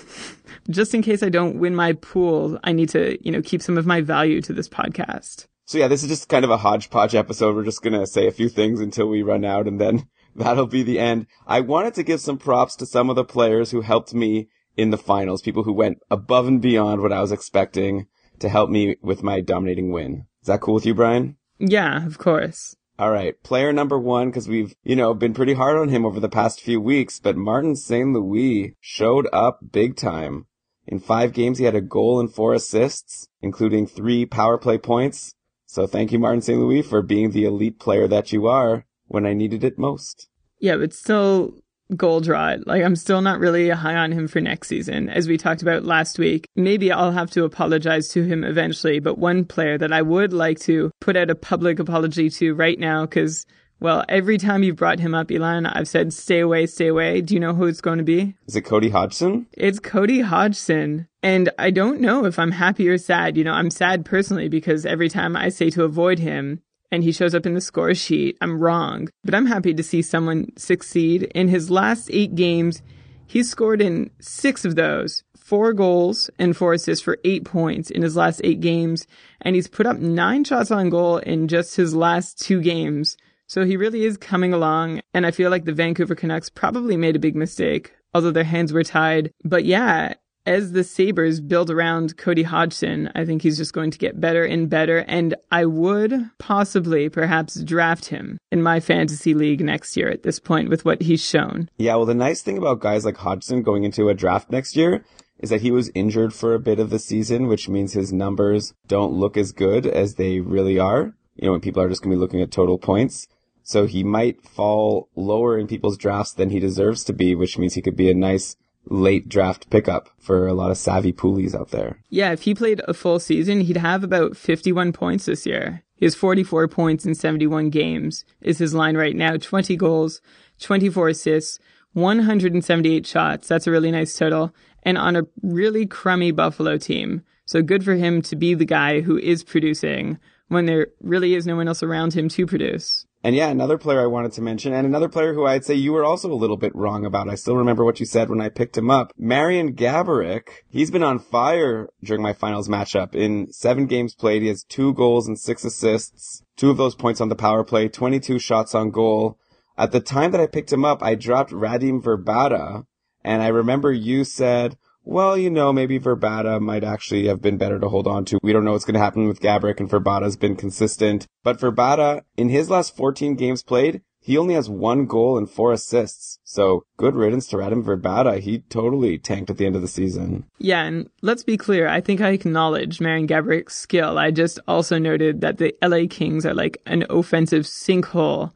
Just 0.70 0.94
in 0.94 1.02
case 1.02 1.24
I 1.24 1.30
don't 1.30 1.60
win 1.60 1.76
my 1.76 1.94
pool, 1.94 2.60
I 2.64 2.72
need 2.72 2.90
to, 2.90 3.18
you 3.26 3.32
know, 3.32 3.42
keep 3.42 3.62
some 3.62 3.78
of 3.78 3.86
my 3.86 4.02
value 4.02 4.42
to 4.42 4.54
this 4.54 4.70
podcast. 4.70 5.48
So 5.66 5.78
yeah, 5.78 5.88
this 5.88 6.04
is 6.04 6.10
just 6.10 6.30
kind 6.30 6.44
of 6.44 6.52
a 6.52 6.58
hodgepodge 6.58 7.16
episode. 7.16 7.56
We're 7.56 7.64
just 7.64 7.82
going 7.82 8.00
to 8.00 8.06
say 8.06 8.28
a 8.28 8.32
few 8.32 8.50
things 8.50 8.82
until 8.82 9.08
we 9.08 9.22
run 9.24 9.46
out 9.46 9.68
and 9.68 9.80
then 9.80 10.08
that'll 10.36 10.68
be 10.68 10.84
the 10.84 11.00
end. 11.00 11.28
I 11.48 11.62
wanted 11.62 11.94
to 11.96 12.04
give 12.04 12.20
some 12.20 12.38
props 12.38 12.76
to 12.78 12.86
some 12.86 13.10
of 13.10 13.16
the 13.16 13.24
players 13.24 13.72
who 13.72 13.82
helped 13.82 14.14
me 14.14 14.50
in 14.78 14.90
the 14.90 14.98
finals, 14.98 15.42
people 15.42 15.64
who 15.64 15.74
went 15.74 16.00
above 16.10 16.48
and 16.48 16.62
beyond 16.62 17.02
what 17.02 17.14
I 17.14 17.22
was 17.22 17.32
expecting 17.32 18.08
to 18.40 18.50
help 18.50 18.70
me 18.70 18.98
with 19.02 19.24
my 19.24 19.42
dominating 19.42 19.92
win. 19.92 20.26
Is 20.42 20.48
that 20.48 20.62
cool 20.62 20.74
with 20.74 20.86
you, 20.86 20.94
Brian? 20.94 21.38
Yeah, 21.60 22.06
of 22.06 22.18
course. 22.18 22.76
All 23.02 23.10
right. 23.10 23.42
Player 23.42 23.74
number 23.74 23.98
one, 23.98 24.30
because 24.30 24.48
we've, 24.48 24.76
you 24.84 24.96
know, 24.96 25.16
been 25.16 25.34
pretty 25.34 25.56
hard 25.56 25.76
on 25.76 25.90
him 25.90 26.06
over 26.06 26.20
the 26.20 26.30
past 26.30 26.62
few 26.62 26.80
weeks, 26.80 27.20
but 27.20 27.36
Martin 27.36 27.76
St. 27.76 28.14
Louis 28.14 28.76
showed 28.80 29.28
up 29.34 29.60
big 29.72 29.96
time. 29.96 30.46
In 30.86 31.00
five 31.00 31.34
games, 31.34 31.58
he 31.58 31.66
had 31.66 31.74
a 31.74 31.82
goal 31.82 32.20
and 32.20 32.32
four 32.32 32.54
assists, 32.54 33.28
including 33.42 33.88
three 33.88 34.28
power 34.28 34.60
play 34.60 34.78
points. 34.78 35.34
So 35.66 35.88
thank 35.88 36.12
you, 36.12 36.20
Martin 36.20 36.44
St. 36.44 36.60
Louis, 36.60 36.84
for 36.84 37.02
being 37.02 37.32
the 37.32 37.46
elite 37.46 37.80
player 37.80 38.08
that 38.08 38.32
you 38.32 38.46
are 38.46 38.86
when 39.08 39.26
I 39.26 39.34
needed 39.34 39.64
it 39.64 39.80
most. 39.80 40.30
Yeah, 40.60 40.78
but 40.78 40.94
still 40.94 41.56
Goldrod. 41.92 42.64
Like 42.66 42.84
I'm 42.84 42.96
still 42.96 43.22
not 43.22 43.40
really 43.40 43.70
high 43.70 43.96
on 43.96 44.12
him 44.12 44.28
for 44.28 44.40
next 44.42 44.68
season, 44.68 45.10
as 45.10 45.28
we 45.28 45.38
talked 45.38 45.62
about 45.62 45.84
last 45.84 46.18
week. 46.18 46.48
Maybe 46.56 46.92
I'll 46.92 47.12
have 47.12 47.32
to 47.32 47.44
apologize 47.44 48.10
to 48.10 48.24
him 48.24 48.44
eventually, 48.44 49.00
but 49.00 49.18
one 49.18 49.46
player 49.46 49.78
that 49.78 49.92
I 49.92 50.02
would 50.02 50.34
like 50.34 50.60
to 50.62 50.92
put 51.02 51.16
out 51.18 51.30
a 51.30 51.36
public 51.36 51.80
apology 51.80 52.30
to 52.30 52.54
right 52.54 52.80
now, 52.80 53.06
because 53.06 53.46
Well, 53.82 54.06
every 54.08 54.38
time 54.38 54.62
you've 54.62 54.76
brought 54.76 55.00
him 55.00 55.16
up, 55.16 55.32
Elon, 55.32 55.66
I've 55.66 55.88
said, 55.88 56.14
stay 56.14 56.40
away, 56.40 56.68
stay 56.68 56.86
away. 56.86 57.20
Do 57.22 57.34
you 57.34 57.40
know 57.40 57.56
who 57.56 57.66
it's 57.66 57.82
going 57.82 57.98
to 57.98 58.04
be? 58.04 58.36
Is 58.46 58.56
it 58.56 58.62
Cody 58.62 58.90
Hodgson? 58.90 59.48
It's 59.54 59.80
Cody 59.80 60.22
Hodgson. 60.22 61.08
And 61.24 61.50
I 61.58 61.72
don't 61.72 62.00
know 62.00 62.26
if 62.26 62.38
I'm 62.38 62.52
happy 62.52 62.88
or 62.88 63.00
sad. 63.00 63.38
You 63.38 63.44
know, 63.44 63.54
I'm 63.54 63.72
sad 63.72 64.06
personally 64.06 64.50
because 64.50 64.86
every 64.86 65.10
time 65.10 65.36
I 65.36 65.50
say 65.50 65.72
to 65.72 65.84
avoid 65.84 66.20
him 66.20 66.62
and 66.92 67.04
he 67.04 67.12
shows 67.12 67.34
up 67.34 67.46
in 67.46 67.54
the 67.54 67.62
score 67.62 67.94
sheet, 67.96 68.38
I'm 68.42 68.60
wrong. 68.60 69.10
But 69.24 69.34
I'm 69.34 69.46
happy 69.46 69.74
to 69.74 69.84
see 69.84 70.02
someone 70.02 70.48
succeed. 70.58 71.24
In 71.36 71.48
his 71.48 71.72
last 71.72 72.10
eight 72.12 72.36
games, 72.36 72.82
he's 73.28 73.50
scored 73.50 73.82
in 73.82 74.12
six 74.20 74.66
of 74.66 74.76
those 74.76 75.24
four 75.38 75.74
goals 75.74 76.30
and 76.40 76.56
four 76.56 76.74
assists 76.74 77.04
for 77.04 77.18
eight 77.26 77.44
points 77.44 77.90
in 77.90 78.02
his 78.02 78.16
last 78.16 78.40
eight 78.44 78.62
games. 78.62 79.06
And 79.42 79.56
he's 79.56 79.68
put 79.68 79.86
up 79.86 79.98
nine 79.98 80.44
shots 80.44 80.72
on 80.72 80.90
goal 80.90 81.18
in 81.18 81.48
just 81.48 81.76
his 81.76 81.96
last 81.96 82.40
two 82.40 82.62
games. 82.62 83.18
So 83.48 83.66
he 83.66 83.76
really 83.76 84.06
is 84.06 84.16
coming 84.16 84.54
along, 84.54 85.02
and 85.14 85.26
I 85.26 85.32
feel 85.32 85.52
like 85.52 85.66
the 85.66 85.74
Vancouver 85.74 86.16
Canucks 86.16 86.50
probably 86.50 86.96
made 86.96 87.18
a 87.18 87.20
big 87.20 87.36
mistake, 87.36 87.94
although 88.14 88.32
their 88.32 88.46
hands 88.46 88.72
were 88.72 88.86
tied. 88.86 89.34
But 89.44 89.66
yeah, 89.66 90.14
as 90.46 90.72
the 90.72 90.84
Sabres 90.84 91.40
build 91.40 91.70
around 91.70 92.18
Cody 92.18 92.44
Hodgson, 92.44 93.12
I 93.16 93.26
think 93.26 93.42
he's 93.42 93.58
just 93.58 93.74
going 93.74 93.92
to 93.92 93.98
get 93.98 94.20
better 94.20 94.44
and 94.44 94.70
better. 94.70 95.00
And 95.00 95.36
I 95.52 95.66
would 95.66 96.30
possibly 96.40 97.10
perhaps 97.10 97.62
draft 97.62 98.06
him 98.06 98.38
in 98.52 98.64
my 98.64 98.80
fantasy 98.80 99.34
league 99.34 99.62
next 99.62 99.96
year 99.96 100.10
at 100.10 100.24
this 100.24 100.40
point 100.40 100.70
with 100.70 100.86
what 100.86 101.02
he's 101.02 101.24
shown. 101.24 101.70
Yeah, 101.78 101.96
well, 101.96 102.06
the 102.06 102.14
nice 102.14 102.42
thing 102.42 102.58
about 102.58 102.80
guys 102.80 103.06
like 103.06 103.18
Hodgson 103.18 103.62
going 103.62 103.84
into 103.84 104.10
a 104.10 104.14
draft 104.14 104.50
next 104.50 104.76
year 104.76 105.04
is 105.40 105.50
that 105.50 105.62
he 105.62 105.72
was 105.72 105.92
injured 105.96 106.34
for 106.34 106.54
a 106.54 106.60
bit 106.60 106.80
of 106.80 106.90
the 106.90 107.00
season, 107.00 107.48
which 107.48 107.68
means 107.68 107.94
his 107.94 108.14
numbers 108.14 108.74
don't 108.88 109.14
look 109.14 109.38
as 109.38 109.52
good 109.52 109.86
as 109.86 110.16
they 110.16 110.40
really 110.40 110.78
are. 110.78 111.14
You 111.36 111.48
know, 111.48 111.52
when 111.52 111.62
people 111.62 111.82
are 111.82 111.90
just 111.90 112.02
going 112.02 112.12
to 112.12 112.18
be 112.18 112.22
looking 112.22 112.42
at 112.42 112.52
total 112.52 112.78
points. 112.78 113.28
So 113.64 113.86
he 113.86 114.04
might 114.04 114.44
fall 114.44 115.10
lower 115.16 115.58
in 115.58 115.68
people's 115.68 115.98
drafts 115.98 116.34
than 116.34 116.50
he 116.50 116.60
deserves 116.60 117.04
to 117.06 117.14
be, 117.14 117.36
which 117.36 117.58
means 117.58 117.74
he 117.74 117.82
could 117.82 117.96
be 117.96 118.10
a 118.10 118.16
nice 118.16 118.56
late 118.86 119.30
draft 119.30 119.70
pickup 119.70 120.10
for 120.20 120.48
a 120.48 120.54
lot 120.54 120.72
of 120.72 120.78
savvy 120.78 121.14
poolies 121.14 121.56
out 121.56 121.70
there. 121.70 122.00
Yeah, 122.10 122.32
if 122.32 122.44
he 122.44 122.56
played 122.56 122.82
a 122.88 122.94
full 122.94 123.20
season, 123.20 123.62
he'd 123.62 123.78
have 123.78 124.04
about 124.04 124.36
51 124.36 124.94
points 124.94 125.26
this 125.26 125.46
year. 125.46 125.84
He 125.96 126.06
has 126.06 126.16
44 126.16 126.68
points 126.68 127.06
in 127.06 127.14
71 127.14 127.70
games 127.70 128.26
is 128.42 128.58
his 128.58 128.74
line 128.74 128.98
right 128.98 129.16
now. 129.16 129.38
20 129.38 129.76
goals, 129.76 130.20
24 130.60 131.10
assists, 131.10 131.60
178 131.94 133.06
shots. 133.06 133.48
That's 133.48 133.68
a 133.68 133.72
really 133.72 133.92
nice 133.92 134.18
total. 134.18 134.54
And 134.84 134.98
on 134.98 135.16
a 135.16 135.28
really 135.44 135.86
crummy 135.86 136.32
Buffalo 136.32 136.78
team. 136.78 137.24
So 137.46 137.62
good 137.62 137.84
for 137.84 137.96
him 137.96 138.22
to 138.24 138.36
be 138.36 138.54
the 138.54 138.66
guy 138.66 139.02
who 139.02 139.18
is 139.18 139.44
producing 139.44 140.18
when 140.48 140.66
there 140.66 140.88
really 141.02 141.36
is 141.36 141.46
no 141.46 141.56
one 141.56 141.68
else 141.68 141.84
around 141.84 142.14
him 142.14 142.30
to 142.30 142.48
produce. 142.48 143.06
And 143.24 143.36
yeah, 143.36 143.50
another 143.50 143.78
player 143.78 144.02
I 144.02 144.08
wanted 144.08 144.32
to 144.34 144.42
mention, 144.42 144.74
and 144.74 144.88
another 144.88 145.08
player 145.08 145.36
who 145.36 145.46
I'd 145.46 145.64
say 145.64 145.76
you 145.76 145.94
were 145.94 146.04
also 146.04 146.32
a 146.32 146.34
little 146.34 146.58
bit 146.58 146.76
wrong 146.76 147.06
about. 147.06 147.30
I 147.30 147.36
still 147.36 147.56
remember 147.56 147.86
what 147.86 148.00
you 148.00 148.06
said 148.06 148.30
when 148.30 148.42
I 148.42 148.50
picked 148.50 148.76
him 148.76 148.90
up. 148.90 149.14
Marian 149.16 149.76
Gaborik. 149.76 150.48
He's 150.70 150.90
been 150.90 151.04
on 151.04 151.20
fire 151.20 151.90
during 152.04 152.24
my 152.24 152.34
finals 152.34 152.68
matchup. 152.68 153.14
In 153.14 153.52
seven 153.54 153.86
games 153.86 154.16
played, 154.16 154.42
he 154.42 154.48
has 154.48 154.64
two 154.64 154.96
goals 154.96 155.28
and 155.28 155.40
six 155.40 155.64
assists, 155.64 156.44
two 156.58 156.72
of 156.72 156.78
those 156.78 156.96
points 156.96 157.22
on 157.22 157.30
the 157.30 157.36
power 157.36 157.64
play, 157.64 157.88
22 157.88 158.40
shots 158.40 158.74
on 158.74 158.90
goal. 158.90 159.38
At 159.78 159.92
the 159.92 160.02
time 160.02 160.32
that 160.32 160.42
I 160.42 160.48
picked 160.48 160.74
him 160.74 160.84
up, 160.84 161.04
I 161.04 161.14
dropped 161.14 161.52
Radim 161.52 162.02
Vrbata, 162.02 162.86
and 163.24 163.44
I 163.44 163.50
remember 163.50 163.92
you 163.92 164.24
said, 164.24 164.78
well, 165.04 165.38
you 165.38 165.50
know, 165.50 165.74
maybe 165.74 166.00
Vrbata 166.00 166.60
might 166.60 166.84
actually 166.84 167.28
have 167.28 167.42
been 167.42 167.58
better 167.58 167.80
to 167.80 167.90
hold 167.90 168.08
on 168.08 168.26
to. 168.26 168.40
We 168.44 168.54
don't 168.54 168.64
know 168.64 168.74
what's 168.74 168.86
going 168.86 168.96
to 168.96 169.00
happen 169.00 169.28
with 169.28 169.42
Gaborik, 169.42 169.80
and 169.80 169.90
Vrbata's 169.90 170.38
been 170.38 170.56
consistent. 170.56 171.28
But 171.44 171.60
Vrbata, 171.60 172.22
in 172.38 172.50
his 172.50 172.70
last 172.70 172.96
14 172.96 173.36
games 173.36 173.64
played, 173.64 174.02
he 174.24 174.38
only 174.38 174.54
has 174.54 174.70
one 174.70 175.08
goal 175.08 175.38
and 175.38 175.50
four 175.50 175.72
assists. 175.72 176.38
So 176.44 176.86
good 176.98 177.16
riddance 177.16 177.48
to 177.48 177.58
Radim 177.58 177.84
Vrbata. 177.84 178.40
He 178.40 178.60
totally 178.60 179.18
tanked 179.18 179.50
at 179.50 179.58
the 179.58 179.66
end 179.66 179.76
of 179.76 179.82
the 179.82 179.88
season. 179.88 180.46
Yeah, 180.60 180.84
and 180.84 181.10
let's 181.22 181.44
be 181.44 181.58
clear. 181.58 181.88
I 181.88 182.02
think 182.02 182.22
I 182.22 182.30
acknowledge 182.30 183.02
Marian 183.02 183.28
Gaborik's 183.28 183.76
skill. 183.76 184.20
I 184.20 184.30
just 184.30 184.60
also 184.68 185.00
noted 185.00 185.42
that 185.42 185.58
the 185.58 185.76
LA 185.82 186.06
Kings 186.08 186.46
are 186.46 186.54
like 186.54 186.78
an 186.86 187.04
offensive 187.10 187.64
sinkhole 187.64 188.52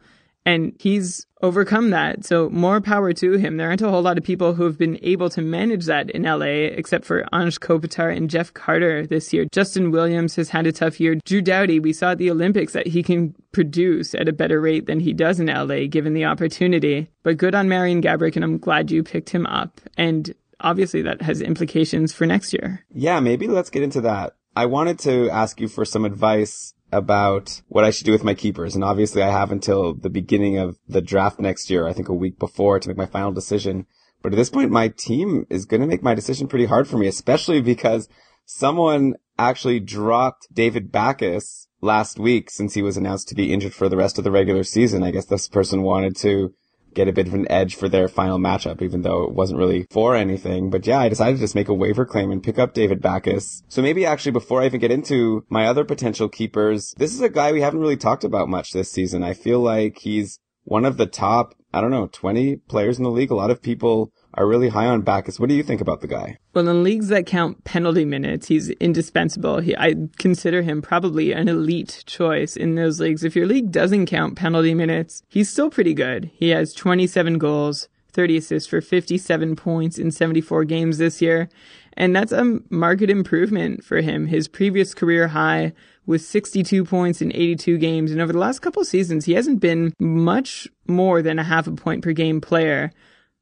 and 0.45 0.73
he's 0.79 1.25
overcome 1.41 1.89
that. 1.89 2.25
So 2.25 2.49
more 2.49 2.81
power 2.81 3.13
to 3.13 3.33
him. 3.33 3.57
There 3.57 3.67
aren't 3.67 3.81
a 3.81 3.89
whole 3.89 4.01
lot 4.01 4.17
of 4.17 4.23
people 4.23 4.53
who 4.53 4.63
have 4.63 4.77
been 4.77 4.99
able 5.01 5.29
to 5.31 5.41
manage 5.41 5.85
that 5.85 6.09
in 6.11 6.23
LA, 6.23 6.67
except 6.71 7.05
for 7.05 7.23
Anze 7.33 7.59
Kopitar 7.59 8.15
and 8.15 8.29
Jeff 8.29 8.53
Carter 8.53 9.05
this 9.05 9.33
year. 9.33 9.45
Justin 9.51 9.91
Williams 9.91 10.35
has 10.35 10.49
had 10.49 10.67
a 10.67 10.71
tough 10.71 10.99
year. 10.99 11.15
Drew 11.25 11.41
Doughty, 11.41 11.79
we 11.79 11.93
saw 11.93 12.11
at 12.11 12.17
the 12.17 12.31
Olympics 12.31 12.73
that 12.73 12.87
he 12.87 13.03
can 13.03 13.35
produce 13.51 14.13
at 14.15 14.27
a 14.27 14.33
better 14.33 14.61
rate 14.61 14.85
than 14.85 14.99
he 14.99 15.13
does 15.13 15.39
in 15.39 15.47
LA, 15.47 15.87
given 15.87 16.13
the 16.13 16.25
opportunity. 16.25 17.09
But 17.23 17.37
good 17.37 17.55
on 17.55 17.69
Marian 17.69 18.01
Gaborik, 18.01 18.35
and 18.35 18.45
I'm 18.45 18.57
glad 18.57 18.91
you 18.91 19.03
picked 19.03 19.29
him 19.29 19.45
up. 19.47 19.81
And 19.97 20.33
obviously 20.59 21.01
that 21.03 21.21
has 21.21 21.41
implications 21.41 22.13
for 22.13 22.25
next 22.25 22.53
year. 22.53 22.85
Yeah, 22.93 23.19
maybe 23.19 23.47
let's 23.47 23.69
get 23.69 23.83
into 23.83 24.01
that. 24.01 24.35
I 24.55 24.67
wanted 24.67 24.99
to 24.99 25.29
ask 25.29 25.59
you 25.59 25.67
for 25.67 25.83
some 25.83 26.05
advice 26.05 26.73
about 26.92 27.62
what 27.68 27.84
I 27.84 27.89
should 27.89 28.06
do 28.06 28.12
with 28.12 28.24
my 28.24 28.34
keepers. 28.34 28.75
And 28.75 28.84
obviously 28.84 29.22
I 29.22 29.32
have 29.32 29.51
until 29.51 29.94
the 29.94 30.10
beginning 30.10 30.58
of 30.58 30.77
the 30.88 31.01
draft 31.01 31.39
next 31.39 31.70
year, 31.70 31.88
I 31.88 31.94
think 31.94 32.10
a 32.10 32.13
week 32.13 32.39
before 32.39 32.80
to 32.80 32.88
make 32.88 32.98
my 32.98 33.06
final 33.06 33.32
decision. 33.32 33.86
But 34.22 34.34
at 34.34 34.38
this 34.38 34.50
point, 34.50 34.72
my 34.72 34.88
team 34.88 35.46
is 35.50 35.65
going 35.65 35.82
to 35.82 35.88
make 35.88 36.04
my 36.04 36.15
decision 36.15 36.48
pretty 36.48 36.65
hard 36.65 36.88
for 36.88 36.98
me, 36.98 37.08
especially 37.08 37.62
because 37.62 38.08
someone 38.46 39.15
actually 39.38 39.80
dropped 39.80 40.48
David 40.54 40.92
Backes 40.92 41.68
last 41.82 42.18
week 42.18 42.50
since 42.50 42.74
he 42.74 42.82
was 42.82 42.98
announced 42.98 43.27
to 43.30 43.36
be 43.36 43.54
injured 43.54 43.74
for 43.74 43.89
the 43.89 43.98
rest 43.98 44.18
of 44.18 44.24
the 44.24 44.32
regular 44.32 44.63
season. 44.63 45.04
I 45.04 45.12
guess 45.12 45.25
this 45.25 45.48
person 45.48 45.82
wanted 45.82 46.15
to 46.18 46.54
get 46.95 47.07
a 47.07 47.13
bit 47.13 47.27
of 47.27 47.33
an 47.33 47.49
edge 47.51 47.75
for 47.75 47.87
their 47.87 48.07
final 48.07 48.39
matchup, 48.39 48.81
even 48.81 49.03
though 49.03 49.23
it 49.23 49.33
wasn't 49.33 49.59
really 49.59 49.85
for 49.91 50.15
anything. 50.15 50.69
But 50.69 50.87
yeah, 50.87 50.99
I 50.99 51.09
decided 51.09 51.35
to 51.35 51.41
just 51.41 51.55
make 51.55 51.67
a 51.67 51.73
waiver 51.73 52.05
claim 52.05 52.31
and 52.31 52.41
pick 52.41 52.57
up 52.57 52.73
David 52.73 53.01
Backes. 53.01 53.61
So 53.67 53.81
maybe 53.81 54.05
actually 54.05 54.31
before 54.31 54.61
I 54.61 54.65
even 54.65 54.79
get 54.79 54.91
into 54.91 55.45
my 55.49 55.67
other 55.67 55.85
potential 55.85 56.29
keepers, 56.29 56.93
this 56.97 57.13
is 57.13 57.21
a 57.21 57.29
guy 57.29 57.51
we 57.51 57.61
haven't 57.61 57.81
really 57.81 57.97
talked 57.97 58.23
about 58.23 58.49
much 58.49 58.71
this 58.71 58.91
season. 58.91 59.23
I 59.23 59.33
feel 59.33 59.59
like 59.59 59.99
he's 59.99 60.39
one 60.63 60.85
of 60.85 60.97
the 60.97 61.05
top, 61.05 61.53
I 61.73 61.81
don't 61.81 61.91
know, 61.91 62.07
20 62.11 62.57
players 62.67 62.97
in 62.97 63.03
the 63.03 63.11
league. 63.11 63.31
A 63.31 63.35
lot 63.35 63.51
of 63.51 63.61
people 63.61 64.11
are 64.36 64.46
really 64.46 64.70
high 64.70 64.88
on 64.88 65.01
Backes. 65.01 65.39
What 65.39 65.50
do 65.50 65.56
you 65.56 65.63
think 65.63 65.82
about 65.82 66.01
the 66.01 66.08
guy? 66.08 66.38
Well, 66.54 66.68
in 66.68 66.84
leagues 66.84 67.08
that 67.08 67.25
count 67.25 67.63
penalty 67.63 68.06
minutes, 68.06 68.48
he's 68.48 68.70
indispensable. 68.72 69.60
He, 69.60 69.75
I 69.75 69.96
consider 70.18 70.62
him 70.62 70.82
probably 70.82 71.32
an 71.32 71.48
elite 71.48 72.04
choice 72.06 72.56
in 72.56 72.75
those 72.75 73.00
leagues. 73.00 73.24
If 73.24 73.36
your 73.36 73.48
league 73.48 73.72
doesn't 73.72 74.06
count 74.06 74.36
penalty 74.36 74.74
minutes, 74.74 75.24
he's 75.30 75.50
still 75.50 75.70
pretty 75.70 75.94
good. 75.94 76.30
He 76.34 76.50
has 76.50 76.74
27 76.74 77.38
goals, 77.38 77.88
30 78.13 78.38
assists 78.38 78.70
for 78.70 78.82
57 78.82 79.56
points 79.56 79.98
in 79.98 80.12
74 80.12 80.65
games 80.65 80.98
this 80.98 81.22
year. 81.22 81.50
And 81.98 82.15
that's 82.15 82.32
a 82.32 82.60
market 82.70 83.10
improvement 83.10 83.84
for 83.84 84.01
him. 84.01 84.27
His 84.27 84.48
previous 84.48 84.94
career 84.94 85.30
high 85.30 85.74
was 86.06 86.27
62 86.27 86.84
points 86.86 87.22
in 87.22 87.34
82 87.34 87.77
games. 87.77 88.12
And 88.12 88.22
over 88.22 88.34
the 88.34 88.39
last 88.39 88.60
couple 88.60 88.84
seasons, 88.84 89.25
he 89.25 89.34
hasn't 89.34 89.60
been 89.60 89.94
much 90.00 90.68
more 90.88 91.22
than 91.22 91.39
a 91.39 91.44
half 91.44 91.68
a 91.68 91.72
point 91.72 92.04
per 92.04 92.12
game 92.12 92.42
player. 92.42 92.92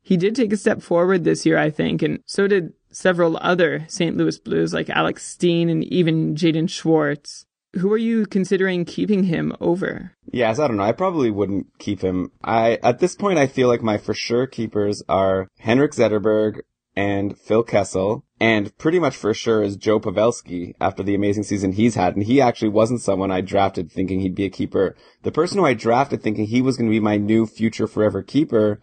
He 0.03 0.17
did 0.17 0.36
take 0.36 0.51
a 0.51 0.57
step 0.57 0.81
forward 0.81 1.24
this 1.24 1.45
year, 1.45 1.57
I 1.57 1.69
think, 1.69 2.01
and 2.01 2.19
so 2.25 2.45
did 2.45 2.74
several 2.91 3.38
other 3.38 3.86
St. 3.88 4.15
Louis 4.17 4.38
Blues 4.38 4.74
like 4.74 4.89
Alex 4.89 5.25
Steen 5.25 5.69
and 5.69 5.83
even 5.86 6.36
Jaden 6.36 6.69
Schwartz. 6.69 7.45
Who 7.77 7.91
are 7.91 7.98
you 7.98 8.27
considering 8.27 8.86
keeping 8.86 9.24
him 9.24 9.55
over? 9.60 10.12
Yes, 10.31 10.60
I 10.60 10.67
don't 10.67 10.77
know. 10.77 10.83
I 10.83 10.91
probably 10.91 11.31
wouldn't 11.31 11.67
keep 11.79 12.01
him. 12.01 12.31
I 12.43 12.77
at 12.83 13.00
this 13.00 13.15
point 13.15 13.39
I 13.39 13.48
feel 13.48 13.67
like 13.67 13.81
my 13.81 13.98
for 13.98 14.13
sure 14.13 14.45
keepers 14.45 15.01
are 15.10 15.48
Henrik 15.57 15.93
Zetterberg 15.93 16.60
and 16.95 17.36
Phil 17.36 17.63
Kessel, 17.63 18.24
and 18.39 18.77
pretty 18.77 19.00
much 19.00 19.15
for 19.15 19.33
sure 19.33 19.63
is 19.63 19.75
Joe 19.75 20.00
Pavelski 20.00 20.74
after 20.79 21.01
the 21.01 21.15
amazing 21.15 21.43
season 21.43 21.72
he's 21.72 21.95
had. 21.95 22.15
And 22.15 22.25
he 22.25 22.39
actually 22.39 22.69
wasn't 22.69 23.01
someone 23.01 23.31
I 23.31 23.41
drafted 23.41 23.91
thinking 23.91 24.19
he'd 24.19 24.36
be 24.36 24.45
a 24.45 24.51
keeper. 24.51 24.95
The 25.24 25.31
person 25.31 25.57
who 25.57 25.65
I 25.65 25.74
drafted 25.74 26.22
thinking 26.22 26.45
he 26.45 26.62
was 26.62 26.77
going 26.77 26.89
to 26.89 26.93
be 26.93 27.00
my 27.00 27.17
new 27.17 27.48
future 27.48 27.88
forever 27.88 28.22
keeper 28.22 28.79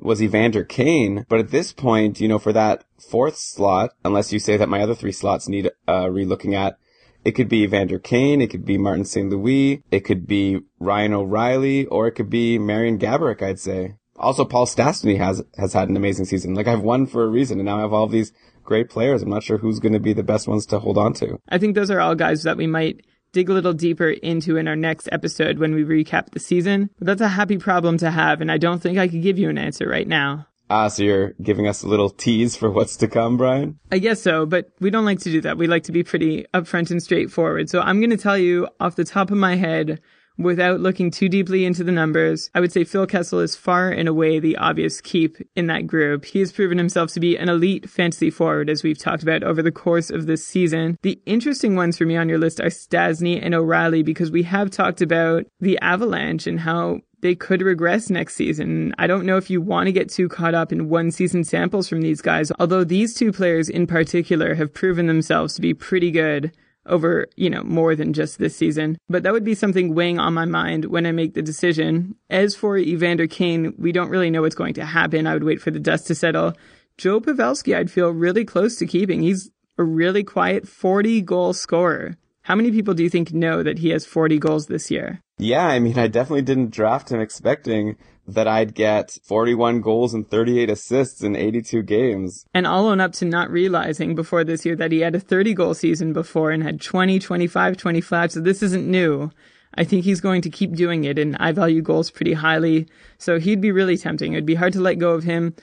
was 0.00 0.22
Evander 0.22 0.64
Kane. 0.64 1.24
But 1.28 1.40
at 1.40 1.50
this 1.50 1.72
point, 1.72 2.20
you 2.20 2.28
know, 2.28 2.38
for 2.38 2.52
that 2.52 2.84
fourth 2.98 3.36
slot, 3.36 3.90
unless 4.04 4.32
you 4.32 4.38
say 4.38 4.56
that 4.56 4.68
my 4.68 4.80
other 4.80 4.94
three 4.94 5.12
slots 5.12 5.48
need 5.48 5.70
uh, 5.86 6.04
relooking 6.04 6.54
at, 6.54 6.78
it 7.24 7.32
could 7.32 7.48
be 7.48 7.62
Evander 7.62 7.98
Kane, 7.98 8.42
it 8.42 8.50
could 8.50 8.64
be 8.64 8.76
Martin 8.76 9.04
St. 9.04 9.30
Louis, 9.30 9.82
it 9.90 10.00
could 10.00 10.26
be 10.26 10.60
Ryan 10.78 11.14
O'Reilly, 11.14 11.86
or 11.86 12.06
it 12.06 12.12
could 12.12 12.28
be 12.28 12.58
Marian 12.58 12.98
Gaborik, 12.98 13.42
I'd 13.42 13.58
say. 13.58 13.94
Also, 14.16 14.44
Paul 14.44 14.66
Stastny 14.66 15.16
has, 15.16 15.42
has 15.56 15.72
had 15.72 15.88
an 15.88 15.96
amazing 15.96 16.26
season. 16.26 16.54
Like, 16.54 16.68
I've 16.68 16.82
won 16.82 17.06
for 17.06 17.24
a 17.24 17.28
reason, 17.28 17.58
and 17.58 17.66
now 17.66 17.78
I 17.78 17.80
have 17.80 17.92
all 17.92 18.06
these 18.06 18.32
great 18.62 18.88
players. 18.88 19.22
I'm 19.22 19.30
not 19.30 19.42
sure 19.42 19.58
who's 19.58 19.80
going 19.80 19.92
to 19.92 20.00
be 20.00 20.12
the 20.12 20.22
best 20.22 20.46
ones 20.46 20.66
to 20.66 20.78
hold 20.78 20.98
on 20.98 21.14
to. 21.14 21.38
I 21.48 21.58
think 21.58 21.74
those 21.74 21.90
are 21.90 22.00
all 22.00 22.14
guys 22.14 22.42
that 22.42 22.56
we 22.56 22.66
might 22.66 23.04
dig 23.34 23.50
a 23.50 23.52
little 23.52 23.74
deeper 23.74 24.08
into 24.08 24.56
in 24.56 24.66
our 24.66 24.76
next 24.76 25.08
episode 25.12 25.58
when 25.58 25.74
we 25.74 25.84
recap 25.84 26.30
the 26.30 26.40
season. 26.40 26.88
But 26.98 27.06
that's 27.06 27.20
a 27.20 27.28
happy 27.28 27.58
problem 27.58 27.98
to 27.98 28.10
have, 28.10 28.40
and 28.40 28.50
I 28.50 28.56
don't 28.56 28.80
think 28.80 28.96
I 28.96 29.08
could 29.08 29.22
give 29.22 29.38
you 29.38 29.50
an 29.50 29.58
answer 29.58 29.86
right 29.86 30.08
now. 30.08 30.46
Ah, 30.70 30.88
so 30.88 31.02
you're 31.02 31.34
giving 31.42 31.68
us 31.68 31.82
a 31.82 31.88
little 31.88 32.08
tease 32.08 32.56
for 32.56 32.70
what's 32.70 32.96
to 32.96 33.08
come, 33.08 33.36
Brian? 33.36 33.78
I 33.92 33.98
guess 33.98 34.22
so, 34.22 34.46
but 34.46 34.70
we 34.80 34.88
don't 34.88 35.04
like 35.04 35.18
to 35.20 35.30
do 35.30 35.42
that. 35.42 35.58
We 35.58 35.66
like 35.66 35.82
to 35.84 35.92
be 35.92 36.02
pretty 36.02 36.46
upfront 36.54 36.90
and 36.90 37.02
straightforward. 37.02 37.68
So 37.68 37.80
I'm 37.80 38.00
going 38.00 38.10
to 38.10 38.16
tell 38.16 38.38
you 38.38 38.68
off 38.80 38.96
the 38.96 39.04
top 39.04 39.30
of 39.30 39.36
my 39.36 39.56
head 39.56 40.00
without 40.36 40.80
looking 40.80 41.10
too 41.10 41.28
deeply 41.28 41.64
into 41.64 41.84
the 41.84 41.92
numbers, 41.92 42.50
I 42.54 42.60
would 42.60 42.72
say 42.72 42.84
Phil 42.84 43.06
Kessel 43.06 43.40
is 43.40 43.56
far 43.56 43.90
and 43.90 44.08
away 44.08 44.38
the 44.38 44.56
obvious 44.56 45.00
keep 45.00 45.36
in 45.54 45.66
that 45.68 45.86
group. 45.86 46.24
He 46.24 46.40
has 46.40 46.52
proven 46.52 46.78
himself 46.78 47.12
to 47.12 47.20
be 47.20 47.36
an 47.36 47.48
elite 47.48 47.88
fantasy 47.88 48.30
forward, 48.30 48.68
as 48.68 48.82
we've 48.82 48.98
talked 48.98 49.22
about 49.22 49.42
over 49.42 49.62
the 49.62 49.72
course 49.72 50.10
of 50.10 50.26
this 50.26 50.46
season. 50.46 50.98
The 51.02 51.20
interesting 51.26 51.76
ones 51.76 51.98
for 51.98 52.04
me 52.04 52.16
on 52.16 52.28
your 52.28 52.38
list 52.38 52.60
are 52.60 52.66
Stastny 52.66 53.40
and 53.42 53.54
O'Reilly 53.54 54.02
because 54.02 54.30
we 54.30 54.42
have 54.44 54.70
talked 54.70 55.00
about 55.00 55.46
the 55.60 55.78
Avalanche 55.80 56.46
and 56.46 56.60
how 56.60 57.00
they 57.24 57.34
could 57.34 57.62
regress 57.62 58.10
next 58.10 58.34
season. 58.34 58.94
I 58.98 59.06
don't 59.06 59.24
know 59.24 59.38
if 59.38 59.48
you 59.48 59.62
want 59.62 59.86
to 59.86 59.92
get 59.92 60.10
too 60.10 60.28
caught 60.28 60.54
up 60.54 60.72
in 60.72 60.90
one 60.90 61.10
season 61.10 61.42
samples 61.42 61.88
from 61.88 62.02
these 62.02 62.20
guys, 62.20 62.52
although 62.58 62.84
these 62.84 63.14
two 63.14 63.32
players 63.32 63.70
in 63.70 63.86
particular 63.86 64.54
have 64.54 64.74
proven 64.74 65.06
themselves 65.06 65.54
to 65.54 65.62
be 65.62 65.72
pretty 65.72 66.10
good 66.10 66.52
over, 66.86 67.26
you 67.36 67.50
know, 67.50 67.62
more 67.62 67.94
than 67.94 68.12
just 68.12 68.38
this 68.38 68.56
season. 68.56 68.98
But 69.08 69.22
that 69.22 69.32
would 69.32 69.44
be 69.44 69.54
something 69.54 69.94
weighing 69.94 70.18
on 70.18 70.34
my 70.34 70.44
mind 70.44 70.86
when 70.86 71.06
I 71.06 71.12
make 71.12 71.34
the 71.34 71.42
decision. 71.42 72.16
As 72.30 72.54
for 72.54 72.76
Evander 72.76 73.26
Kane, 73.26 73.74
we 73.78 73.92
don't 73.92 74.10
really 74.10 74.30
know 74.30 74.42
what's 74.42 74.54
going 74.54 74.74
to 74.74 74.84
happen. 74.84 75.26
I 75.26 75.34
would 75.34 75.44
wait 75.44 75.60
for 75.60 75.70
the 75.70 75.80
dust 75.80 76.06
to 76.08 76.14
settle. 76.14 76.54
Joe 76.96 77.20
Pavelski, 77.20 77.76
I'd 77.76 77.90
feel 77.90 78.10
really 78.10 78.44
close 78.44 78.76
to 78.76 78.86
keeping. 78.86 79.22
He's 79.22 79.50
a 79.78 79.82
really 79.82 80.22
quiet 80.22 80.68
40 80.68 81.22
goal 81.22 81.52
scorer. 81.52 82.16
How 82.42 82.54
many 82.54 82.70
people 82.70 82.94
do 82.94 83.02
you 83.02 83.10
think 83.10 83.32
know 83.32 83.62
that 83.62 83.78
he 83.78 83.88
has 83.90 84.04
40 84.04 84.38
goals 84.38 84.66
this 84.66 84.90
year? 84.90 85.20
Yeah, 85.38 85.66
I 85.66 85.80
mean, 85.80 85.98
I 85.98 86.08
definitely 86.08 86.42
didn't 86.42 86.70
draft 86.70 87.10
him 87.10 87.20
expecting 87.20 87.96
that 88.26 88.48
I'd 88.48 88.74
get 88.74 89.18
41 89.24 89.80
goals 89.80 90.14
and 90.14 90.28
38 90.28 90.70
assists 90.70 91.22
in 91.22 91.36
82 91.36 91.82
games. 91.82 92.46
And 92.54 92.66
I'll 92.66 92.86
own 92.86 93.00
up 93.00 93.12
to 93.14 93.24
not 93.24 93.50
realizing 93.50 94.14
before 94.14 94.44
this 94.44 94.64
year 94.64 94.76
that 94.76 94.92
he 94.92 95.00
had 95.00 95.14
a 95.14 95.20
30 95.20 95.54
goal 95.54 95.74
season 95.74 96.12
before 96.12 96.50
and 96.50 96.62
had 96.62 96.80
20, 96.80 97.18
25, 97.18 97.76
25. 97.76 98.32
So 98.32 98.40
this 98.40 98.62
isn't 98.62 98.86
new. 98.86 99.30
I 99.76 99.84
think 99.84 100.04
he's 100.04 100.20
going 100.20 100.42
to 100.42 100.50
keep 100.50 100.74
doing 100.74 101.04
it 101.04 101.18
and 101.18 101.36
I 101.38 101.52
value 101.52 101.82
goals 101.82 102.10
pretty 102.10 102.32
highly. 102.32 102.86
So 103.18 103.38
he'd 103.38 103.60
be 103.60 103.72
really 103.72 103.96
tempting. 103.96 104.32
It'd 104.32 104.46
be 104.46 104.54
hard 104.54 104.72
to 104.74 104.80
let 104.80 104.98
go 104.98 105.12
of 105.12 105.24
him. 105.24 105.54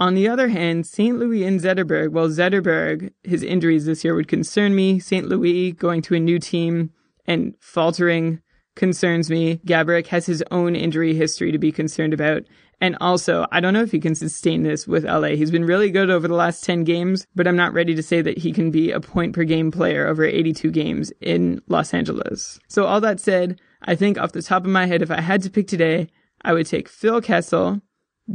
On 0.00 0.14
the 0.14 0.28
other 0.28 0.48
hand, 0.48 0.86
St. 0.86 1.18
Louis 1.18 1.44
and 1.44 1.58
Zetterberg, 1.58 2.12
well, 2.12 2.28
Zetterberg, 2.28 3.10
his 3.24 3.42
injuries 3.42 3.84
this 3.84 4.04
year 4.04 4.14
would 4.14 4.28
concern 4.28 4.76
me. 4.76 5.00
St. 5.00 5.28
Louis 5.28 5.72
going 5.72 6.02
to 6.02 6.14
a 6.14 6.20
new 6.20 6.38
team 6.38 6.90
and 7.26 7.54
faltering 7.58 8.40
concerns 8.78 9.28
me. 9.28 9.58
Gaborik 9.66 10.06
has 10.06 10.24
his 10.24 10.42
own 10.50 10.74
injury 10.74 11.14
history 11.14 11.52
to 11.52 11.58
be 11.58 11.70
concerned 11.70 12.14
about. 12.14 12.44
And 12.80 12.96
also, 13.00 13.46
I 13.50 13.60
don't 13.60 13.74
know 13.74 13.82
if 13.82 13.90
he 13.90 13.98
can 13.98 14.14
sustain 14.14 14.62
this 14.62 14.86
with 14.86 15.04
LA. 15.04 15.30
He's 15.30 15.50
been 15.50 15.64
really 15.64 15.90
good 15.90 16.10
over 16.10 16.28
the 16.28 16.34
last 16.34 16.64
10 16.64 16.84
games, 16.84 17.26
but 17.34 17.46
I'm 17.46 17.56
not 17.56 17.74
ready 17.74 17.94
to 17.94 18.02
say 18.02 18.22
that 18.22 18.38
he 18.38 18.52
can 18.52 18.70
be 18.70 18.92
a 18.92 19.00
point 19.00 19.34
per 19.34 19.44
game 19.44 19.70
player 19.70 20.06
over 20.06 20.24
82 20.24 20.70
games 20.70 21.12
in 21.20 21.60
Los 21.66 21.92
Angeles. 21.92 22.60
So 22.68 22.86
all 22.86 23.00
that 23.00 23.20
said, 23.20 23.60
I 23.82 23.96
think 23.96 24.16
off 24.16 24.32
the 24.32 24.42
top 24.42 24.64
of 24.64 24.70
my 24.70 24.86
head, 24.86 25.02
if 25.02 25.10
I 25.10 25.20
had 25.20 25.42
to 25.42 25.50
pick 25.50 25.66
today, 25.66 26.08
I 26.42 26.52
would 26.52 26.66
take 26.66 26.88
Phil 26.88 27.20
Kessel, 27.20 27.82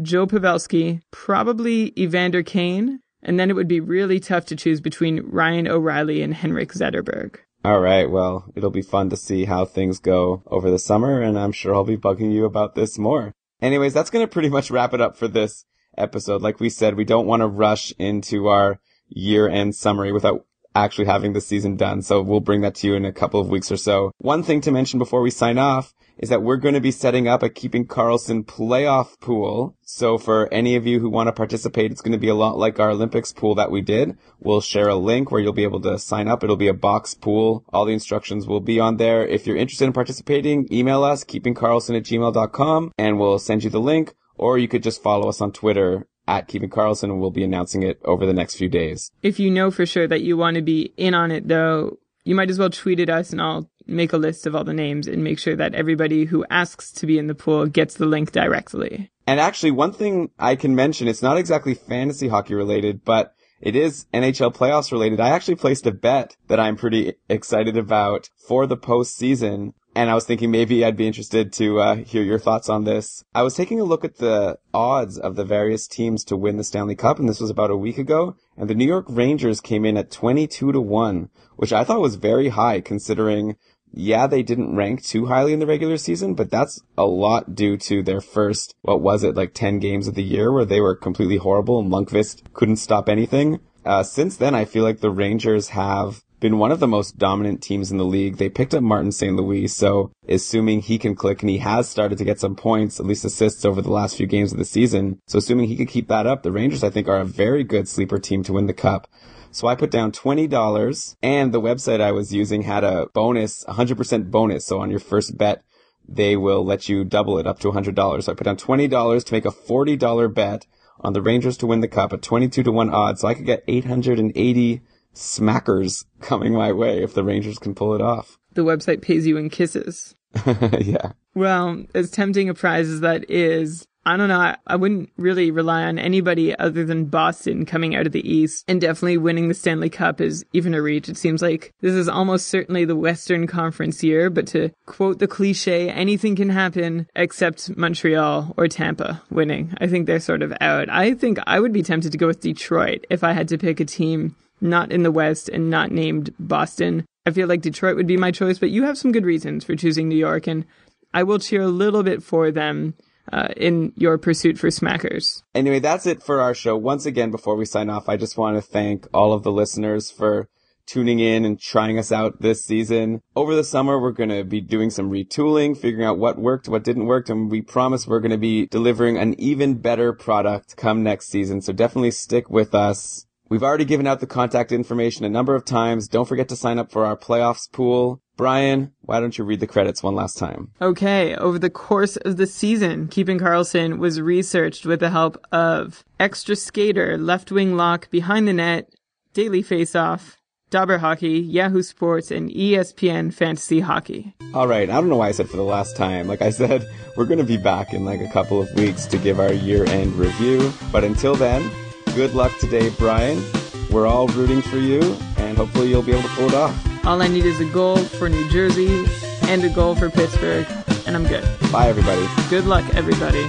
Joe 0.02 0.28
Pavelski, 0.28 1.02
probably 1.12 1.94
Evander 1.98 2.44
Kane, 2.44 3.00
and 3.22 3.40
then 3.40 3.50
it 3.50 3.56
would 3.56 3.70
be 3.70 3.80
really 3.80 4.20
tough 4.20 4.46
to 4.48 4.58
choose 4.58 4.82
between 4.82 5.22
Ryan 5.22 5.70
O'Reilly 5.70 6.22
and 6.22 6.34
Henrik 6.34 6.74
Zetterberg. 6.74 7.38
All 7.66 7.80
right. 7.80 8.10
Well, 8.10 8.52
it'll 8.56 8.72
be 8.72 8.82
fun 8.82 9.10
to 9.10 9.16
see 9.16 9.46
how 9.46 9.64
things 9.64 10.00
go 10.00 10.44
over 10.48 10.70
the 10.70 10.80
summer, 10.80 11.22
and 11.22 11.40
I'm 11.40 11.54
sure 11.54 11.74
I'll 11.74 11.86
be 11.86 11.96
bugging 11.96 12.34
you 12.34 12.44
about 12.44 12.76
this 12.76 12.98
more. 12.98 13.34
Anyways, 13.62 13.94
that's 13.94 14.10
going 14.10 14.26
to 14.26 14.32
pretty 14.32 14.50
much 14.50 14.70
wrap 14.70 14.94
it 14.94 15.00
up 15.00 15.16
for 15.16 15.30
this 15.30 15.64
episode. 15.98 16.42
Like 16.42 16.60
we 16.60 16.70
said, 16.70 16.96
we 16.96 17.06
don't 17.06 17.26
want 17.26 17.40
to 17.40 17.48
rush 17.48 17.94
into 17.98 18.48
our 18.48 18.82
year 19.08 19.48
end 19.48 19.76
summary 19.76 20.12
without 20.12 20.46
actually 20.76 21.06
having 21.06 21.34
the 21.34 21.42
season 21.42 21.76
done. 21.76 22.02
So 22.02 22.22
we'll 22.22 22.40
bring 22.40 22.62
that 22.62 22.76
to 22.76 22.88
you 22.88 22.96
in 22.96 23.06
a 23.06 23.12
couple 23.12 23.40
of 23.40 23.50
weeks 23.50 23.72
or 23.72 23.78
so. 23.78 24.12
One 24.18 24.44
thing 24.44 24.62
to 24.62 24.72
mention 24.72 25.00
before 25.00 25.22
we 25.22 25.32
sign 25.32 25.58
off 25.58 25.94
is 26.18 26.30
that 26.30 26.44
we're 26.44 26.58
going 26.58 26.76
to 26.76 26.82
be 26.82 26.92
setting 26.92 27.28
up 27.28 27.42
a 27.42 27.50
Keeping 27.50 27.88
Karlsson 27.88 28.46
playoff 28.46 29.20
pool. 29.20 29.76
So 29.82 30.18
for 30.18 30.52
any 30.54 30.76
of 30.76 30.86
you 30.86 31.00
who 31.00 31.10
want 31.10 31.28
to 31.28 31.34
participate, 31.34 31.92
it's 31.92 32.02
going 32.02 32.12
to 32.12 32.18
be 32.18 32.28
a 32.28 32.36
lot 32.36 32.58
like 32.58 32.80
our 32.80 32.92
Olympics 32.92 33.34
pool 33.34 33.56
that 33.56 33.72
we 33.72 33.82
did. 33.82 34.18
We'll 34.40 34.62
share 34.62 34.88
a 34.88 34.96
link 34.96 35.32
where 35.32 35.42
you'll 35.42 35.54
be 35.54 35.64
able 35.64 35.82
to 35.82 35.98
sign 35.98 36.28
up. 36.28 36.44
It'll 36.44 36.56
be 36.56 36.68
a 36.68 36.74
box 36.74 37.14
pool. 37.14 37.64
All 37.74 37.86
the 37.86 37.94
instructions 37.94 38.48
will 38.48 38.62
be 38.62 38.80
on 38.80 38.98
there. 38.98 39.26
If 39.26 39.48
you're 39.48 39.58
interested 39.58 39.86
in 39.86 39.94
participating, 39.94 40.68
email 40.72 41.04
us, 41.04 41.24
keepingkarlsson 41.24 41.98
at 41.98 42.04
gmail.com, 42.04 42.92
and 42.98 43.20
we'll 43.20 43.40
send 43.40 43.64
you 43.64 43.70
the 43.70 43.80
link. 43.80 44.14
Or 44.36 44.58
you 44.58 44.68
could 44.68 44.84
just 44.84 45.04
follow 45.04 45.30
us 45.30 45.42
on 45.42 45.52
Twitter 45.52 46.08
at 46.28 46.48
Keeping 46.48 46.70
Karlsson 46.70 47.04
and 47.04 47.20
we'll 47.20 47.32
be 47.32 47.44
announcing 47.44 47.84
it 47.84 48.00
over 48.06 48.26
the 48.26 48.34
next 48.34 48.56
few 48.56 48.70
days. 48.70 49.12
If 49.22 49.40
you 49.40 49.52
know 49.52 49.72
for 49.72 49.86
sure 49.86 50.08
that 50.08 50.22
you 50.22 50.38
want 50.38 50.56
to 50.56 50.62
be 50.62 50.94
in 50.98 51.14
on 51.14 51.32
it 51.32 51.48
though, 51.48 51.98
you 52.24 52.36
might 52.36 52.50
as 52.50 52.60
well 52.60 52.70
tweet 52.70 53.00
at 53.00 53.10
us 53.10 53.32
and 53.32 53.42
I'll 53.42 53.70
make 53.86 54.14
a 54.14 54.18
list 54.18 54.46
of 54.46 54.56
all 54.56 54.64
the 54.64 54.74
names 54.74 55.08
and 55.08 55.24
make 55.24 55.40
sure 55.40 55.56
that 55.56 55.76
everybody 55.76 56.26
who 56.26 56.46
asks 56.50 56.92
to 56.94 57.06
be 57.06 57.18
in 57.18 57.28
the 57.28 57.36
pool 57.36 57.68
gets 57.68 57.96
the 57.96 58.06
link 58.06 58.32
directly. 58.32 59.12
And 59.28 59.40
actually, 59.40 59.72
one 59.72 59.94
thing 59.94 60.32
I 60.40 60.56
can 60.56 60.76
mention, 60.76 61.08
it's 61.08 61.22
not 61.22 61.38
exactly 61.38 61.74
fantasy 61.74 62.28
hockey 62.28 62.56
related, 62.56 63.04
but 63.04 63.34
it 63.62 63.76
is 63.76 64.06
NHL 64.14 64.54
playoffs 64.54 64.92
related. 64.92 65.22
I 65.22 65.30
actually 65.30 65.56
placed 65.56 65.88
a 65.88 65.92
bet 65.92 66.36
that 66.48 66.60
I'm 66.60 66.76
pretty 66.76 67.14
excited 67.30 67.78
about 67.78 68.30
for 68.48 68.68
the 68.68 68.78
postseason. 68.78 69.74
And 69.96 70.10
I 70.10 70.16
was 70.16 70.26
thinking 70.26 70.50
maybe 70.50 70.84
I'd 70.84 70.98
be 70.98 71.06
interested 71.06 71.54
to 71.54 71.80
uh, 71.80 71.96
hear 71.98 72.24
your 72.24 72.40
thoughts 72.40 72.68
on 72.68 72.84
this. 72.84 73.24
I 73.36 73.44
was 73.44 73.54
taking 73.54 73.80
a 73.80 73.84
look 73.84 74.04
at 74.04 74.18
the 74.18 74.58
odds 74.74 75.20
of 75.20 75.36
the 75.36 75.46
various 75.46 75.88
teams 75.88 76.24
to 76.26 76.38
win 76.38 76.58
the 76.58 76.64
Stanley 76.64 76.96
Cup, 76.96 77.20
and 77.20 77.30
this 77.30 77.40
was 77.40 77.52
about 77.52 77.70
a 77.70 77.78
week 77.78 78.00
ago. 78.00 78.36
And 78.58 78.70
the 78.70 78.76
New 78.76 78.88
York 78.88 79.06
Rangers 79.08 79.62
came 79.62 79.86
in 79.86 79.96
at 79.98 80.10
22 80.10 80.72
to 80.72 80.82
1, 80.82 81.30
which 81.58 81.72
I 81.72 81.84
thought 81.84 82.02
was 82.02 82.16
very 82.16 82.50
high 82.50 82.82
considering 82.82 83.56
yeah, 83.96 84.26
they 84.26 84.42
didn't 84.42 84.76
rank 84.76 85.04
too 85.04 85.28
highly 85.28 85.54
in 85.54 85.60
the 85.60 85.68
regular 85.68 85.98
season, 85.98 86.34
but 86.34 86.50
that's 86.50 86.82
a 86.98 87.06
lot 87.06 87.54
due 87.54 87.78
to 87.78 88.02
their 88.02 88.22
first, 88.22 88.74
what 88.82 89.02
was 89.02 89.24
it, 89.24 89.36
like 89.36 89.54
10 89.54 89.78
games 89.78 90.08
of 90.08 90.16
the 90.16 90.24
year 90.24 90.52
where 90.52 90.66
they 90.66 90.82
were 90.82 90.96
completely 90.96 91.38
horrible 91.38 91.80
and 91.80 91.92
Lundqvist 91.92 92.42
couldn't 92.54 92.78
stop 92.78 93.08
anything. 93.08 93.60
Uh, 93.86 94.02
since 94.02 94.38
then, 94.38 94.56
I 94.56 94.66
feel 94.66 94.84
like 94.84 95.02
the 95.02 95.12
Rangers 95.12 95.70
have 95.70 96.24
been 96.44 96.58
one 96.58 96.74
of 96.74 96.82
the 96.82 96.88
most 96.88 97.18
dominant 97.18 97.64
teams 97.64 97.90
in 97.90 97.98
the 97.98 98.04
league. 98.04 98.36
They 98.36 98.50
picked 98.50 98.74
up 98.74 98.84
Martin 98.84 99.14
St. 99.14 99.34
Louis, 99.34 99.66
so 99.70 100.12
assuming 100.28 100.82
he 100.82 100.98
can 101.00 101.16
click 101.16 101.42
and 101.42 101.50
he 101.50 101.60
has 101.60 101.88
started 101.88 102.18
to 102.18 102.26
get 102.26 102.38
some 102.38 102.54
points, 102.54 103.00
at 103.00 103.06
least 103.06 103.24
assists 103.24 103.64
over 103.64 103.82
the 103.82 103.94
last 103.94 104.18
few 104.18 104.28
games 104.28 104.52
of 104.52 104.58
the 104.58 104.66
season. 104.66 105.22
So 105.26 105.38
assuming 105.38 105.70
he 105.70 105.78
could 105.78 105.88
keep 105.88 106.10
that 106.10 106.28
up, 106.28 106.44
the 106.44 106.52
Rangers 106.52 106.84
I 106.84 106.90
think 106.90 107.08
are 107.08 107.22
a 107.22 107.26
very 107.26 107.64
good 107.64 107.88
sleeper 107.88 108.20
team 108.20 108.44
to 108.44 108.52
win 108.52 108.68
the 108.68 108.74
cup. 108.74 109.08
So 109.52 109.68
I 109.70 109.76
put 109.76 109.90
down 109.90 110.12
$20 110.12 111.16
and 111.24 111.54
the 111.54 111.62
website 111.62 112.02
I 112.02 112.12
was 112.12 112.34
using 112.34 112.64
had 112.64 112.84
a 112.84 113.08
bonus, 113.14 113.64
100% 113.64 114.30
bonus. 114.30 114.66
So 114.66 114.82
on 114.82 114.92
your 114.92 115.00
first 115.00 115.38
bet, 115.38 115.64
they 116.06 116.36
will 116.36 116.66
let 116.66 116.90
you 116.90 117.06
double 117.06 117.40
it 117.40 117.48
up 117.48 117.60
to 117.60 117.72
$100. 117.72 118.24
So 118.24 118.34
I 118.34 118.36
put 118.36 118.44
down 118.44 118.58
$20 118.58 119.24
to 119.24 119.34
make 119.34 119.46
a 119.46 119.50
$40 119.50 120.34
bet 120.34 120.66
on 121.00 121.14
the 121.14 121.22
Rangers 121.22 121.56
to 121.60 121.68
win 121.68 121.80
the 121.80 121.88
cup 121.88 122.12
at 122.12 122.22
22 122.22 122.64
to 122.64 122.72
1 122.74 122.90
odds. 122.90 123.22
So 123.22 123.30
I 123.30 123.34
could 123.34 123.46
get 123.46 123.64
880 123.66 124.82
smackers 125.14 126.06
coming 126.22 126.54
my 126.54 126.72
way 126.72 127.04
if 127.04 127.14
the 127.14 127.24
Rangers 127.24 127.60
can 127.60 127.76
pull 127.76 127.94
it 127.96 128.02
off. 128.02 128.38
The 128.54 128.64
website 128.64 129.02
pays 129.02 129.26
you 129.26 129.38
in 129.38 129.50
kisses. 129.50 130.16
yeah. 130.80 131.12
Well, 131.36 131.84
as 131.94 132.12
tempting 132.12 132.50
a 132.50 132.54
prize 132.54 132.90
as 132.90 133.02
that 133.02 133.30
is, 133.30 133.88
I 134.06 134.18
don't 134.18 134.28
know. 134.28 134.40
I, 134.40 134.58
I, 134.68 134.76
wouldn't 134.76 135.12
really 135.16 135.50
rely 135.50 135.84
on 135.84 135.98
anybody 135.98 136.58
other 136.58 136.84
than 136.84 137.06
Boston 137.06 137.66
coming 137.66 137.96
out 137.96 138.06
of 138.06 138.12
the 138.12 138.30
East 138.30 138.66
and 138.68 138.82
definitely 138.82 139.18
winning 139.18 139.48
the 139.48 139.54
Stanley 139.54 139.90
Cup 139.90 140.20
is 140.20 140.46
even 140.52 140.74
a 140.74 140.82
reach. 140.82 141.08
It 141.08 141.16
seems 141.16 141.42
like 141.42 141.74
this 141.80 141.94
is 141.94 142.10
almost 142.10 142.48
certainly 142.48 142.84
the 142.84 142.98
Western 142.98 143.48
Conference 143.48 144.04
year, 144.04 144.30
but 144.30 144.46
to 144.48 144.72
quote 144.86 145.20
the 145.20 145.28
cliche, 145.28 145.90
anything 145.90 146.36
can 146.36 146.50
happen 146.50 147.08
except 147.16 147.78
Montreal 147.78 148.54
or 148.58 148.68
Tampa 148.68 149.22
winning. 149.30 149.74
I 149.80 149.88
think 149.88 150.06
they're 150.06 150.20
sort 150.20 150.42
of 150.42 150.54
out. 150.60 150.90
I 150.90 151.14
think 151.14 151.40
I 151.48 151.62
would 151.62 151.74
be 151.74 151.84
tempted 151.84 152.12
to 152.12 152.18
go 152.18 152.28
with 152.28 152.42
Detroit 152.42 153.06
if 153.10 153.24
I 153.24 153.32
had 153.32 153.48
to 153.50 153.58
pick 153.58 153.80
a 153.80 153.86
team 153.86 154.36
not 154.64 154.92
in 154.92 155.04
the 155.04 155.12
West 155.12 155.50
and 155.50 155.70
not 155.70 155.92
named 155.92 156.34
Boston. 156.40 157.06
I 157.26 157.32
feel 157.32 157.48
like 157.48 157.62
Detroit 157.62 157.96
would 157.96 158.08
be 158.08 158.18
my 158.18 158.32
choice, 158.32 158.60
but 158.60 158.70
you 158.70 158.84
have 158.84 158.98
some 158.98 159.12
good 159.12 159.26
reasons 159.26 159.64
for 159.64 159.76
choosing 159.76 160.10
New 160.10 160.18
York 160.18 160.48
and 160.48 160.66
I 161.14 161.24
will 161.24 161.40
cheer 161.40 161.62
a 161.62 161.68
little 161.68 162.02
bit 162.04 162.24
for 162.24 162.52
them 162.52 162.96
uh, 163.32 163.50
in 163.56 163.94
your 163.96 164.18
pursuit 164.18 164.58
for 164.58 164.68
smackers. 164.70 165.44
Anyway, 165.54 165.80
that's 165.80 166.06
it 166.06 166.24
for 166.24 166.42
our 166.42 166.54
show. 166.54 166.76
Once 166.76 167.06
again, 167.06 167.32
before 167.32 167.56
we 167.56 167.66
sign 167.66 167.90
off, 167.90 168.10
I 168.10 168.18
just 168.18 168.38
want 168.38 168.58
to 168.58 168.62
thank 168.62 169.08
all 169.14 169.34
of 169.34 169.44
the 169.44 169.52
listeners 169.52 170.12
for 170.12 170.50
tuning 170.86 171.20
in 171.20 171.46
and 171.46 171.60
trying 171.60 171.98
us 171.98 172.12
out 172.12 172.42
this 172.42 172.66
season. 172.66 173.22
Over 173.36 173.56
the 173.56 173.64
summer, 173.64 174.00
we're 174.00 174.12
going 174.12 174.30
to 174.30 174.44
be 174.44 174.60
doing 174.60 174.90
some 174.90 175.10
retooling, 175.10 175.78
figuring 175.78 176.06
out 176.06 176.18
what 176.18 176.38
worked, 176.38 176.68
what 176.68 176.84
didn't 176.84 177.06
work, 177.06 177.30
and 177.30 177.50
we 177.50 177.62
promise 177.62 178.06
we're 178.06 178.20
going 178.20 178.32
to 178.32 178.38
be 178.38 178.68
delivering 178.68 179.18
an 179.18 179.40
even 179.40 179.76
better 179.76 180.12
product 180.12 180.76
come 180.76 181.04
next 181.04 181.30
season. 181.30 181.62
So 181.62 181.72
definitely 181.72 182.12
stick 182.12 182.50
with 182.50 182.76
us. 182.76 183.26
We've 183.54 183.62
already 183.62 183.86
given 183.86 184.08
out 184.08 184.20
the 184.20 184.26
contact 184.26 184.72
information 184.72 185.26
a 185.26 185.30
number 185.30 185.54
of 185.54 185.64
times. 185.64 186.08
Don't 186.08 186.26
forget 186.26 186.50
to 186.50 186.56
sign 186.56 186.80
up 186.80 186.92
for 186.92 187.06
our 187.06 187.16
playoffs 187.16 187.72
pool. 187.72 188.20
Brian, 188.36 188.94
why 189.02 189.20
don't 189.20 189.38
you 189.38 189.44
read 189.44 189.60
the 189.60 189.68
credits 189.68 190.02
one 190.02 190.16
last 190.16 190.40
time? 190.40 190.72
Okay. 190.82 191.36
Over 191.36 191.60
the 191.60 191.70
course 191.70 192.18
of 192.18 192.38
the 192.38 192.48
season, 192.48 193.10
Keeping 193.10 193.38
Karlsson 193.38 194.00
was 194.00 194.20
researched 194.20 194.88
with 194.88 195.02
the 195.02 195.12
help 195.12 195.38
of 195.52 196.04
Extra 196.20 196.56
Skater, 196.56 197.16
Left 197.16 197.52
Wing 197.52 197.78
Lock, 197.78 198.10
Behind 198.10 198.48
the 198.48 198.54
Net, 198.54 198.90
Daily 199.36 199.62
Face 199.62 199.96
Off, 199.96 200.36
Dobber 200.72 200.98
Hockey, 200.98 201.40
Yahoo 201.40 201.84
Sports, 201.84 202.32
and 202.32 202.50
ESPN 202.50 203.32
Fantasy 203.32 203.82
Hockey. 203.82 204.34
All 204.56 204.68
right, 204.68 204.90
I 204.90 204.94
don't 204.94 205.10
know 205.10 205.18
why 205.18 205.28
I 205.28 205.32
said 205.32 205.48
for 205.48 205.58
the 205.58 205.62
last 205.62 205.96
time. 205.96 206.28
Like 206.28 206.42
I 206.42 206.50
said, 206.50 206.88
we're 207.16 207.26
going 207.26 207.38
to 207.38 207.44
be 207.44 207.58
back 207.58 207.94
in 207.94 208.04
like 208.04 208.22
a 208.22 208.30
couple 208.30 208.60
of 208.60 208.74
weeks 208.74 209.06
to 209.06 209.20
give 209.20 209.40
our 209.40 209.54
year-end 209.54 210.16
review. 210.16 210.74
But 210.92 211.04
until 211.04 211.36
then, 211.36 211.70
good 212.16 212.34
luck 212.36 212.58
today, 212.60 212.90
Brian. 212.90 213.44
We're 213.90 214.08
all 214.08 214.28
rooting 214.28 214.62
for 214.62 214.78
you, 214.78 215.02
and 215.38 215.58
hopefully 215.58 215.90
you'll 215.90 216.04
be 216.04 216.12
able 216.12 216.24
to 216.24 216.36
pull 216.36 216.48
it 216.48 216.54
off. 216.54 217.06
All 217.06 217.22
I 217.22 217.28
need 217.28 217.46
is 217.46 217.60
a 217.60 217.66
goal 217.66 217.98
for 217.98 218.30
New 218.30 218.50
Jersey 218.50 219.06
and 219.44 219.64
a 219.64 219.70
goal 219.70 219.96
for 219.96 220.10
Pittsburgh, 220.10 220.66
and 221.06 221.16
I'm 221.16 221.28
good. 221.28 221.44
Bye, 221.72 221.88
everybody. 221.88 222.26
Good 222.50 222.66
luck, 222.66 222.86
everybody. 222.96 223.46